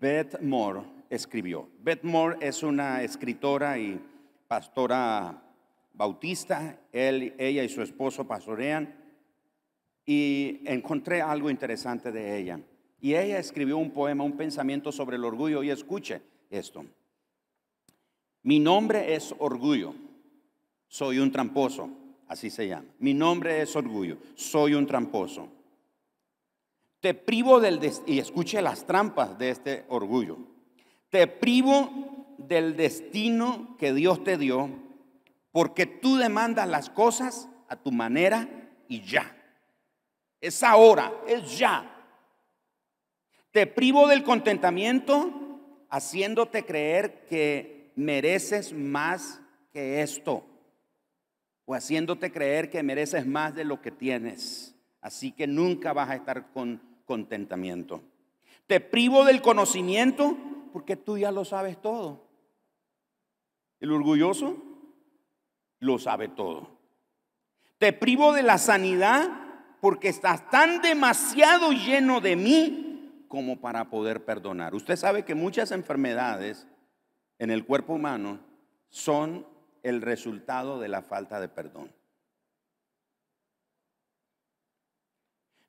Beth 0.00 0.40
Moore 0.40 0.82
escribió. 1.10 1.68
Beth 1.80 2.02
Moore 2.04 2.38
es 2.40 2.62
una 2.62 3.02
escritora 3.02 3.78
y 3.78 4.00
pastora 4.48 5.42
bautista. 5.92 6.78
Ella 6.92 7.62
y 7.62 7.68
su 7.68 7.82
esposo 7.82 8.26
pastorean. 8.26 8.94
Y 10.04 10.60
encontré 10.64 11.20
algo 11.20 11.50
interesante 11.50 12.12
de 12.12 12.38
ella. 12.38 12.60
Y 13.00 13.14
ella 13.14 13.38
escribió 13.38 13.76
un 13.78 13.90
poema, 13.90 14.24
un 14.24 14.36
pensamiento 14.36 14.90
sobre 14.92 15.16
el 15.16 15.24
orgullo. 15.24 15.62
Y 15.62 15.70
escuche 15.70 16.22
esto. 16.50 16.84
Mi 18.42 18.58
nombre 18.58 19.14
es 19.14 19.34
orgullo. 19.38 19.94
Soy 20.88 21.18
un 21.18 21.30
tramposo. 21.30 21.90
Así 22.28 22.50
se 22.50 22.68
llama. 22.68 22.86
Mi 22.98 23.14
nombre 23.14 23.60
es 23.62 23.76
orgullo. 23.76 24.18
Soy 24.34 24.74
un 24.74 24.86
tramposo. 24.86 25.48
Te 27.00 27.14
privo 27.14 27.60
del... 27.60 27.80
Y 28.06 28.18
escuche 28.18 28.60
las 28.62 28.86
trampas 28.86 29.38
de 29.38 29.50
este 29.50 29.84
orgullo. 29.88 30.38
Te 31.10 31.26
privo 31.26 32.34
del 32.38 32.76
destino 32.76 33.76
que 33.78 33.92
Dios 33.92 34.24
te 34.24 34.38
dio 34.38 34.70
porque 35.56 35.86
tú 35.86 36.16
demandas 36.16 36.68
las 36.68 36.90
cosas 36.90 37.48
a 37.68 37.76
tu 37.76 37.90
manera 37.90 38.46
y 38.88 39.00
ya. 39.00 39.34
Es 40.38 40.62
ahora, 40.62 41.10
es 41.26 41.58
ya. 41.58 41.95
Te 43.56 43.66
privo 43.66 44.06
del 44.06 44.22
contentamiento 44.22 45.32
haciéndote 45.88 46.66
creer 46.66 47.24
que 47.24 47.90
mereces 47.96 48.74
más 48.74 49.40
que 49.72 50.02
esto 50.02 50.44
o 51.64 51.74
haciéndote 51.74 52.30
creer 52.30 52.68
que 52.68 52.82
mereces 52.82 53.24
más 53.26 53.54
de 53.54 53.64
lo 53.64 53.80
que 53.80 53.90
tienes. 53.90 54.74
Así 55.00 55.32
que 55.32 55.46
nunca 55.46 55.94
vas 55.94 56.10
a 56.10 56.16
estar 56.16 56.52
con 56.52 56.82
contentamiento. 57.06 58.02
Te 58.66 58.80
privo 58.80 59.24
del 59.24 59.40
conocimiento 59.40 60.36
porque 60.74 60.96
tú 60.96 61.16
ya 61.16 61.32
lo 61.32 61.46
sabes 61.46 61.80
todo. 61.80 62.26
El 63.80 63.90
orgulloso 63.90 64.62
lo 65.78 65.98
sabe 65.98 66.28
todo. 66.28 66.68
Te 67.78 67.94
privo 67.94 68.34
de 68.34 68.42
la 68.42 68.58
sanidad 68.58 69.30
porque 69.80 70.08
estás 70.08 70.50
tan 70.50 70.82
demasiado 70.82 71.72
lleno 71.72 72.20
de 72.20 72.36
mí 72.36 72.85
como 73.28 73.60
para 73.60 73.90
poder 73.90 74.24
perdonar. 74.24 74.74
Usted 74.74 74.96
sabe 74.96 75.24
que 75.24 75.34
muchas 75.34 75.70
enfermedades 75.72 76.66
en 77.38 77.50
el 77.50 77.64
cuerpo 77.64 77.94
humano 77.94 78.40
son 78.88 79.46
el 79.82 80.02
resultado 80.02 80.80
de 80.80 80.88
la 80.88 81.02
falta 81.02 81.40
de 81.40 81.48
perdón. 81.48 81.92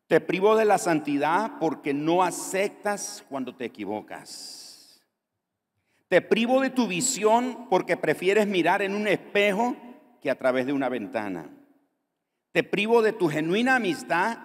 Te 0.07 0.21
privo 0.21 0.55
de 0.55 0.65
la 0.65 0.77
santidad 0.77 1.59
porque 1.59 1.93
no 1.93 2.23
aceptas 2.23 3.25
cuando 3.29 3.55
te 3.55 3.65
equivocas. 3.65 5.01
Te 6.07 6.21
privo 6.21 6.61
de 6.61 6.69
tu 6.69 6.87
visión 6.87 7.67
porque 7.69 7.97
prefieres 7.97 8.47
mirar 8.47 8.81
en 8.81 8.95
un 8.95 9.07
espejo 9.07 9.75
que 10.21 10.31
a 10.31 10.37
través 10.37 10.65
de 10.65 10.71
una 10.71 10.87
ventana. 10.87 11.49
Te 12.53 12.63
privo 12.63 13.01
de 13.01 13.11
tu 13.11 13.27
genuina 13.27 13.75
amistad 13.75 14.37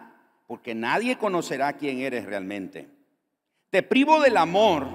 porque 0.48 0.74
nadie 0.74 1.16
conocerá 1.16 1.74
quién 1.74 2.00
eres 2.00 2.26
realmente. 2.26 2.88
Te 3.72 3.82
privo 3.82 4.20
del 4.20 4.36
amor 4.36 4.86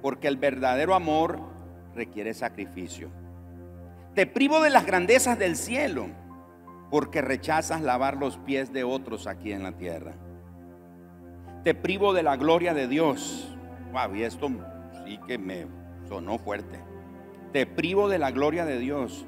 porque 0.00 0.28
el 0.28 0.38
verdadero 0.38 0.94
amor 0.94 1.40
requiere 1.94 2.32
sacrificio. 2.32 3.10
Te 4.14 4.26
privo 4.26 4.62
de 4.62 4.70
las 4.70 4.86
grandezas 4.86 5.38
del 5.38 5.56
cielo 5.56 6.06
porque 6.90 7.20
rechazas 7.20 7.82
lavar 7.82 8.16
los 8.16 8.38
pies 8.38 8.72
de 8.72 8.82
otros 8.82 9.26
aquí 9.26 9.52
en 9.52 9.62
la 9.62 9.72
tierra. 9.72 10.14
Te 11.64 11.74
privo 11.74 12.14
de 12.14 12.22
la 12.22 12.38
gloria 12.38 12.72
de 12.72 12.88
Dios. 12.88 13.54
Wow, 13.92 14.16
y 14.16 14.22
esto 14.22 14.48
sí 15.04 15.20
que 15.26 15.36
me 15.36 15.66
sonó 16.08 16.38
fuerte. 16.38 16.80
Te 17.52 17.66
privo 17.66 18.08
de 18.08 18.18
la 18.18 18.30
gloria 18.30 18.64
de 18.64 18.78
Dios 18.78 19.26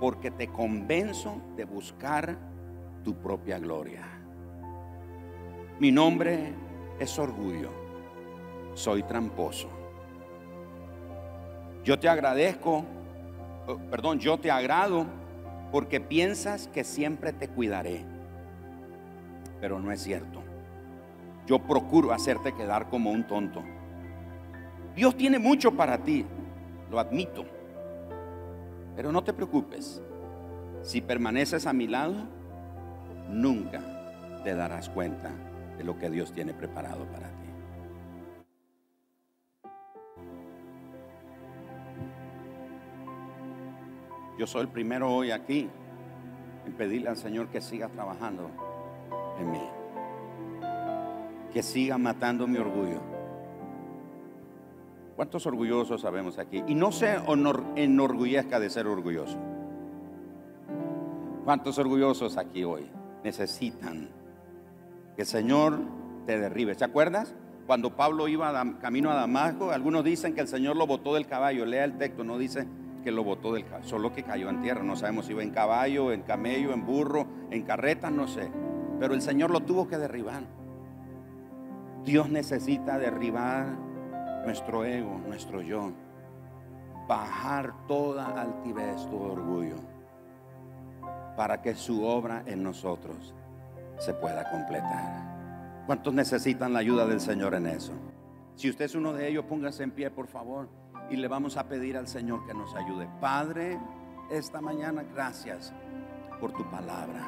porque 0.00 0.32
te 0.32 0.48
convenzo 0.48 1.40
de 1.56 1.66
buscar 1.66 2.36
tu 3.04 3.14
propia 3.14 3.60
gloria. 3.60 4.02
Mi 5.78 5.92
nombre 5.92 6.52
es 6.98 7.16
orgullo. 7.16 7.83
Soy 8.74 9.02
tramposo. 9.04 9.68
Yo 11.84 11.98
te 11.98 12.08
agradezco, 12.08 12.84
oh, 13.66 13.76
perdón, 13.90 14.18
yo 14.18 14.38
te 14.38 14.50
agrado 14.50 15.06
porque 15.70 16.00
piensas 16.00 16.68
que 16.68 16.84
siempre 16.84 17.32
te 17.32 17.48
cuidaré. 17.48 18.04
Pero 19.60 19.78
no 19.78 19.92
es 19.92 20.02
cierto. 20.02 20.42
Yo 21.46 21.58
procuro 21.58 22.12
hacerte 22.12 22.54
quedar 22.54 22.88
como 22.88 23.10
un 23.10 23.26
tonto. 23.26 23.62
Dios 24.96 25.16
tiene 25.16 25.38
mucho 25.38 25.72
para 25.72 25.98
ti, 25.98 26.24
lo 26.90 26.98
admito. 26.98 27.44
Pero 28.96 29.12
no 29.12 29.22
te 29.22 29.32
preocupes. 29.32 30.00
Si 30.82 31.00
permaneces 31.00 31.66
a 31.66 31.72
mi 31.72 31.86
lado, 31.86 32.14
nunca 33.28 33.80
te 34.42 34.54
darás 34.54 34.88
cuenta 34.88 35.30
de 35.76 35.84
lo 35.84 35.98
que 35.98 36.10
Dios 36.10 36.32
tiene 36.32 36.54
preparado 36.54 37.04
para 37.06 37.28
ti. 37.28 37.33
Yo 44.38 44.46
soy 44.46 44.62
el 44.62 44.68
primero 44.68 45.12
hoy 45.12 45.30
aquí 45.30 45.68
en 46.66 46.72
pedirle 46.72 47.08
al 47.08 47.16
Señor 47.16 47.48
que 47.48 47.60
siga 47.60 47.88
trabajando 47.88 48.50
en 49.38 49.50
mí. 49.50 49.62
Que 51.52 51.62
siga 51.62 51.98
matando 51.98 52.46
mi 52.48 52.58
orgullo. 52.58 53.00
¿Cuántos 55.14 55.46
orgullosos 55.46 56.00
sabemos 56.00 56.38
aquí? 56.38 56.64
Y 56.66 56.74
no 56.74 56.90
se 56.90 57.16
enorgullezca 57.76 58.58
de 58.58 58.70
ser 58.70 58.88
orgulloso. 58.88 59.38
¿Cuántos 61.44 61.78
orgullosos 61.78 62.36
aquí 62.36 62.64
hoy 62.64 62.90
necesitan 63.22 64.08
que 65.14 65.22
el 65.22 65.28
Señor 65.28 65.78
te 66.26 66.40
derribe? 66.40 66.74
¿Se 66.74 66.84
acuerdas? 66.84 67.36
Cuando 67.68 67.94
Pablo 67.94 68.26
iba 68.26 68.78
camino 68.80 69.10
a 69.10 69.14
Damasco, 69.14 69.70
algunos 69.70 70.02
dicen 70.02 70.34
que 70.34 70.40
el 70.40 70.48
Señor 70.48 70.74
lo 70.74 70.88
botó 70.88 71.14
del 71.14 71.28
caballo. 71.28 71.64
Lea 71.64 71.84
el 71.84 71.96
texto, 71.96 72.24
no 72.24 72.36
dice 72.36 72.66
que 73.04 73.12
lo 73.12 73.22
botó 73.22 73.52
del 73.52 73.64
solo 73.82 74.12
que 74.12 74.24
cayó 74.24 74.48
en 74.48 74.62
tierra. 74.62 74.82
No 74.82 74.96
sabemos 74.96 75.26
si 75.26 75.32
iba 75.32 75.42
en 75.42 75.50
caballo, 75.50 76.10
en 76.10 76.22
camello, 76.22 76.72
en 76.72 76.84
burro, 76.84 77.26
en 77.50 77.62
carreta, 77.62 78.10
no 78.10 78.26
sé. 78.26 78.50
Pero 78.98 79.14
el 79.14 79.22
Señor 79.22 79.50
lo 79.50 79.60
tuvo 79.60 79.86
que 79.86 79.98
derribar. 79.98 80.42
Dios 82.04 82.28
necesita 82.30 82.98
derribar 82.98 83.66
nuestro 84.44 84.84
ego, 84.84 85.20
nuestro 85.26 85.60
yo. 85.60 85.92
Bajar 87.06 87.86
toda 87.86 88.40
altivez, 88.40 89.06
todo 89.10 89.32
orgullo. 89.32 89.76
Para 91.36 91.60
que 91.60 91.74
su 91.74 92.04
obra 92.04 92.42
en 92.46 92.62
nosotros 92.62 93.34
se 93.98 94.14
pueda 94.14 94.50
completar. 94.50 95.84
¿Cuántos 95.86 96.14
necesitan 96.14 96.72
la 96.72 96.78
ayuda 96.78 97.06
del 97.06 97.20
Señor 97.20 97.54
en 97.54 97.66
eso? 97.66 97.92
Si 98.54 98.70
usted 98.70 98.86
es 98.86 98.94
uno 98.94 99.12
de 99.12 99.28
ellos, 99.28 99.44
póngase 99.44 99.82
en 99.82 99.90
pie, 99.90 100.10
por 100.10 100.26
favor 100.26 100.83
y 101.10 101.16
le 101.16 101.28
vamos 101.28 101.56
a 101.56 101.68
pedir 101.68 101.96
al 101.96 102.08
Señor 102.08 102.46
que 102.46 102.54
nos 102.54 102.74
ayude. 102.74 103.08
Padre, 103.20 103.78
esta 104.30 104.60
mañana 104.60 105.02
gracias 105.02 105.72
por 106.40 106.52
tu 106.52 106.68
palabra. 106.70 107.26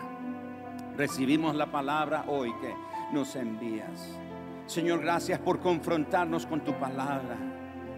Recibimos 0.96 1.54
la 1.54 1.70
palabra 1.70 2.24
hoy 2.28 2.52
que 2.60 2.74
nos 3.12 3.36
envías. 3.36 4.18
Señor, 4.66 5.00
gracias 5.00 5.38
por 5.38 5.60
confrontarnos 5.60 6.46
con 6.46 6.60
tu 6.62 6.72
palabra. 6.74 7.36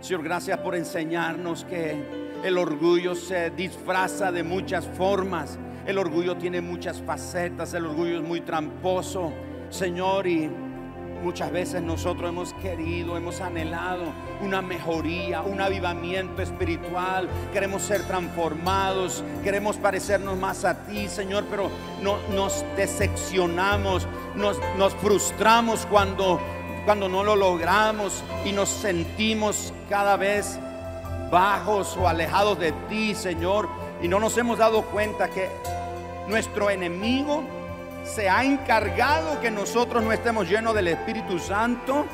Señor, 0.00 0.22
gracias 0.22 0.58
por 0.58 0.74
enseñarnos 0.74 1.64
que 1.64 2.28
el 2.44 2.58
orgullo 2.58 3.14
se 3.14 3.50
disfraza 3.50 4.30
de 4.30 4.42
muchas 4.42 4.86
formas. 4.86 5.58
El 5.86 5.98
orgullo 5.98 6.36
tiene 6.36 6.60
muchas 6.60 7.02
facetas. 7.02 7.72
El 7.74 7.86
orgullo 7.86 8.18
es 8.18 8.22
muy 8.22 8.42
tramposo. 8.42 9.32
Señor, 9.70 10.26
y 10.26 10.50
Muchas 11.22 11.50
veces 11.50 11.82
nosotros 11.82 12.28
hemos 12.28 12.52
querido, 12.54 13.16
hemos 13.16 13.40
anhelado 13.40 14.12
una 14.40 14.62
mejoría, 14.62 15.42
un 15.42 15.60
avivamiento 15.60 16.42
espiritual. 16.42 17.28
Queremos 17.52 17.82
ser 17.82 18.02
transformados, 18.04 19.24
queremos 19.42 19.76
parecernos 19.76 20.38
más 20.38 20.64
a 20.64 20.84
ti, 20.84 21.08
Señor, 21.08 21.44
pero 21.50 21.70
no, 22.02 22.18
nos 22.34 22.64
decepcionamos, 22.76 24.06
nos, 24.36 24.58
nos 24.78 24.94
frustramos 24.94 25.86
cuando, 25.86 26.40
cuando 26.84 27.08
no 27.08 27.24
lo 27.24 27.34
logramos 27.34 28.22
y 28.44 28.52
nos 28.52 28.68
sentimos 28.68 29.72
cada 29.88 30.16
vez 30.16 30.58
bajos 31.32 31.96
o 31.96 32.06
alejados 32.06 32.60
de 32.60 32.72
ti, 32.88 33.14
Señor. 33.16 33.68
Y 34.00 34.06
no 34.06 34.20
nos 34.20 34.38
hemos 34.38 34.58
dado 34.58 34.82
cuenta 34.82 35.28
que 35.28 35.50
nuestro 36.28 36.70
enemigo 36.70 37.42
se 38.14 38.28
ha 38.28 38.42
encargado 38.42 39.40
que 39.40 39.50
nosotros 39.50 40.02
no 40.02 40.12
estemos 40.12 40.48
llenos 40.48 40.74
del 40.74 40.88
Espíritu 40.88 41.38
Santo 41.38 42.06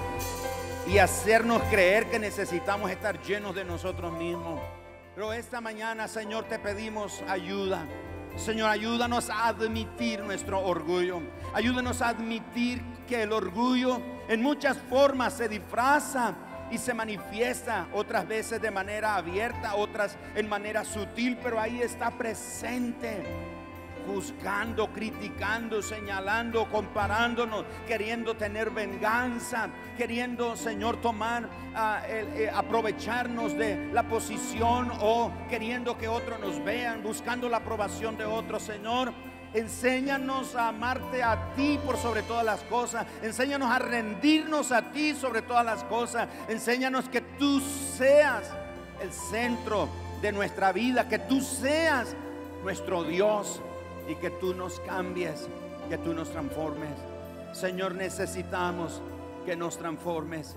y 0.87 0.99
hacernos 0.99 1.63
creer 1.71 2.11
que 2.11 2.19
necesitamos 2.19 2.91
estar 2.91 3.21
llenos 3.23 3.55
de 3.55 3.65
nosotros 3.65 4.13
mismos. 4.13 4.61
Pero 5.15 5.33
esta 5.33 5.61
mañana, 5.61 6.09
Señor, 6.09 6.45
te 6.45 6.59
pedimos 6.59 7.23
ayuda. 7.29 7.87
Señor, 8.37 8.71
ayúdanos 8.71 9.31
a 9.31 9.47
admitir 9.47 10.21
nuestro 10.21 10.61
orgullo. 10.61 11.21
Ayúdanos 11.55 12.03
a 12.03 12.09
admitir 12.09 12.83
que 13.09 13.23
el 13.23 13.33
orgullo 13.33 14.01
en 14.29 14.43
muchas 14.43 14.77
formas 14.77 15.35
se 15.35 15.49
disfraza 15.49 16.35
y 16.73 16.79
se 16.79 16.93
manifiesta, 16.93 17.87
otras 17.93 18.27
veces 18.27 18.61
de 18.61 18.71
manera 18.71 19.15
abierta, 19.15 19.77
otras 19.77 20.17
en 20.35 20.49
manera 20.49 20.85
sutil, 20.85 21.39
pero 21.41 21.61
ahí 21.61 21.81
está 21.81 22.11
presente 22.11 23.23
juzgando, 24.07 24.93
criticando, 24.93 25.83
señalando, 25.83 26.69
comparándonos, 26.71 27.65
queriendo 27.87 28.37
tener 28.37 28.71
venganza, 28.71 29.69
queriendo, 29.97 30.57
Señor, 30.57 31.01
tomar, 31.01 31.49
ah, 31.75 32.03
eh, 32.07 32.51
aprovecharnos 32.53 33.57
de 33.57 33.91
la 33.93 34.05
posición 34.05 34.91
o 35.01 35.31
queriendo 35.49 35.97
que 35.99 36.09
otros 36.09 36.39
nos 36.41 36.63
vean, 36.65 37.03
buscando 37.03 37.49
la 37.49 37.59
aprobación 37.59 38.17
de 38.17 38.25
otros, 38.25 38.63
Señor. 38.63 39.13
Enséñanos 39.55 40.57
a 40.57 40.69
amarte 40.69 41.23
a 41.23 41.55
ti 41.55 41.79
por 41.87 41.97
sobre 41.97 42.23
todas 42.23 42.45
las 42.45 42.61
cosas. 42.63 43.07
Enséñanos 43.23 43.71
a 43.71 43.79
rendirnos 43.79 44.73
a 44.73 44.91
ti 44.91 45.15
sobre 45.15 45.43
todas 45.43 45.65
las 45.65 45.85
cosas. 45.85 46.29
Enséñanos 46.49 47.09
que 47.09 47.21
tú 47.21 47.61
seas 47.61 48.51
el 49.01 49.13
centro 49.13 49.89
de 50.21 50.33
nuestra 50.33 50.73
vida, 50.73 51.09
que 51.09 51.21
tú 51.21 51.41
seas 51.41 52.17
nuestro 52.65 53.05
Dios, 53.05 53.61
y 54.09 54.15
que 54.17 54.31
tú 54.31 54.55
nos 54.55 54.81
cambies, 54.81 55.49
que 55.89 55.99
tú 55.99 56.13
nos 56.13 56.31
transformes. 56.31 56.95
Señor, 57.53 57.95
necesitamos 57.95 59.01
que 59.45 59.57
nos 59.57 59.79
transformes. 59.79 60.57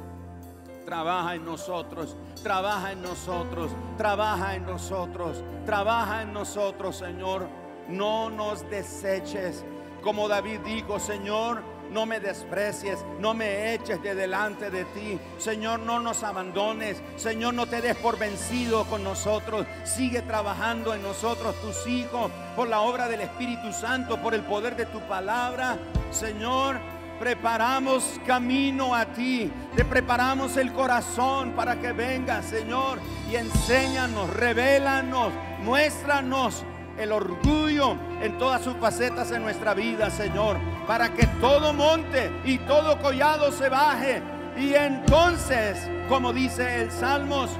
Trabaja 0.86 1.36
en 1.36 1.46
nosotros, 1.46 2.16
trabaja 2.44 2.94
en 2.94 3.02
nosotros, 3.02 3.72
trabaja 3.98 4.56
en 4.56 4.66
nosotros, 4.66 5.44
trabaja 5.66 6.22
en 6.22 6.34
nosotros, 6.34 6.96
Señor. 6.96 7.48
No 7.90 8.30
nos 8.30 8.70
deseches. 8.70 9.66
Como 10.02 10.28
David 10.28 10.60
dijo, 10.62 11.00
Señor, 11.00 11.62
no 11.92 12.06
me 12.06 12.20
desprecies, 12.20 13.00
no 13.20 13.34
me 13.34 13.74
eches 13.74 14.02
de 14.02 14.16
delante 14.16 14.70
de 14.70 14.86
ti. 14.86 15.20
Señor, 15.38 15.80
no 15.80 16.00
nos 16.00 16.24
abandones. 16.24 17.02
Señor, 17.16 17.54
no 17.54 17.68
te 17.68 17.82
des 17.82 17.96
por 17.96 18.18
vencido 18.18 18.86
con 18.86 19.04
nosotros. 19.04 19.66
Sigue 19.84 20.22
trabajando 20.22 20.94
en 20.94 21.02
nosotros, 21.02 21.56
tus 21.62 21.88
hijos, 21.88 22.32
por 22.56 22.68
la 22.68 22.82
obra 22.82 23.08
del 23.08 23.22
Espíritu 23.22 23.72
Santo, 23.74 24.22
por 24.22 24.34
el 24.34 24.42
poder 24.44 24.76
de 24.76 24.86
tu 24.86 25.00
palabra. 25.02 25.78
Señor, 26.12 26.78
preparamos 27.20 28.20
camino 28.26 28.94
a 28.94 29.06
ti. 29.06 29.52
Te 29.76 29.86
preparamos 29.86 30.58
el 30.58 30.74
corazón 30.74 31.52
para 31.52 31.80
que 31.80 31.92
vengas, 31.92 32.46
Señor, 32.46 33.00
y 33.32 33.36
enséñanos, 33.36 34.30
revélanos, 34.34 35.32
muéstranos 35.64 36.64
el 36.98 37.12
orgullo 37.12 37.96
en 38.22 38.38
todas 38.38 38.62
sus 38.64 38.76
facetas 38.78 39.32
en 39.32 39.44
nuestra 39.44 39.74
vida, 39.74 40.10
Señor, 40.10 40.58
para 40.88 41.10
que 41.14 41.28
todo 41.40 41.74
monte 41.74 42.32
y 42.44 42.58
todo 42.60 43.00
collado 43.00 43.52
se 43.52 43.70
baje. 43.70 44.22
Y 44.58 44.74
entonces, 44.74 45.78
como 46.10 46.34
dice 46.34 46.82
el 46.82 46.92
Salmos, 46.92 47.52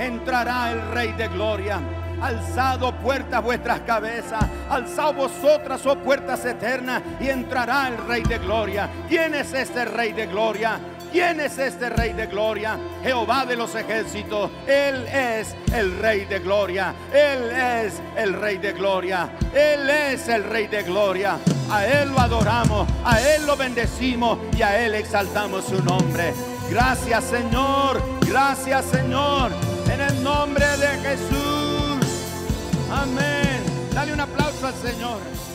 entrará 0.00 0.72
el 0.72 0.90
Rey 0.90 1.12
de 1.12 1.28
Gloria. 1.28 1.80
Alzado 2.20 2.92
puertas 2.96 3.42
vuestras 3.42 3.80
cabezas, 3.80 4.44
alzado 4.68 5.14
vosotras, 5.14 5.86
oh 5.86 5.96
puertas 5.96 6.44
eternas, 6.44 7.00
y 7.18 7.28
entrará 7.28 7.88
el 7.88 7.96
Rey 8.06 8.22
de 8.24 8.38
Gloria. 8.38 8.90
¿Quién 9.08 9.34
es 9.34 9.54
este 9.54 9.86
Rey 9.86 10.12
de 10.12 10.26
Gloria? 10.26 10.78
¿Quién 11.12 11.40
es 11.40 11.58
este 11.58 11.90
Rey 11.90 12.12
de 12.12 12.26
Gloria? 12.26 12.78
Jehová 13.02 13.44
de 13.44 13.56
los 13.56 13.74
ejércitos. 13.74 14.50
Él 14.66 15.06
es 15.06 15.56
el 15.72 15.98
Rey 15.98 16.24
de 16.24 16.38
Gloria. 16.38 16.94
Él 17.12 17.50
es 17.50 18.00
el 18.16 18.34
Rey 18.34 18.58
de 18.58 18.72
Gloria. 18.72 19.30
Él 19.52 19.90
es 19.90 20.28
el 20.28 20.44
Rey 20.44 20.68
de 20.68 20.82
Gloria. 20.82 21.38
A 21.70 21.86
Él 21.86 22.10
lo 22.10 22.18
adoramos, 22.18 22.88
a 23.04 23.20
Él 23.20 23.46
lo 23.46 23.56
bendecimos 23.56 24.38
y 24.56 24.62
a 24.62 24.84
Él 24.84 24.94
exaltamos 24.94 25.64
su 25.64 25.82
nombre. 25.82 26.34
Gracias 26.68 27.24
Señor, 27.24 28.02
gracias 28.26 28.84
Señor, 28.86 29.52
en 29.92 30.00
el 30.00 30.22
nombre 30.22 30.66
de 30.78 30.88
Jesús. 30.98 32.06
Amén. 32.90 33.62
Dale 33.92 34.12
un 34.12 34.20
aplauso 34.20 34.66
al 34.66 34.74
Señor. 34.74 35.49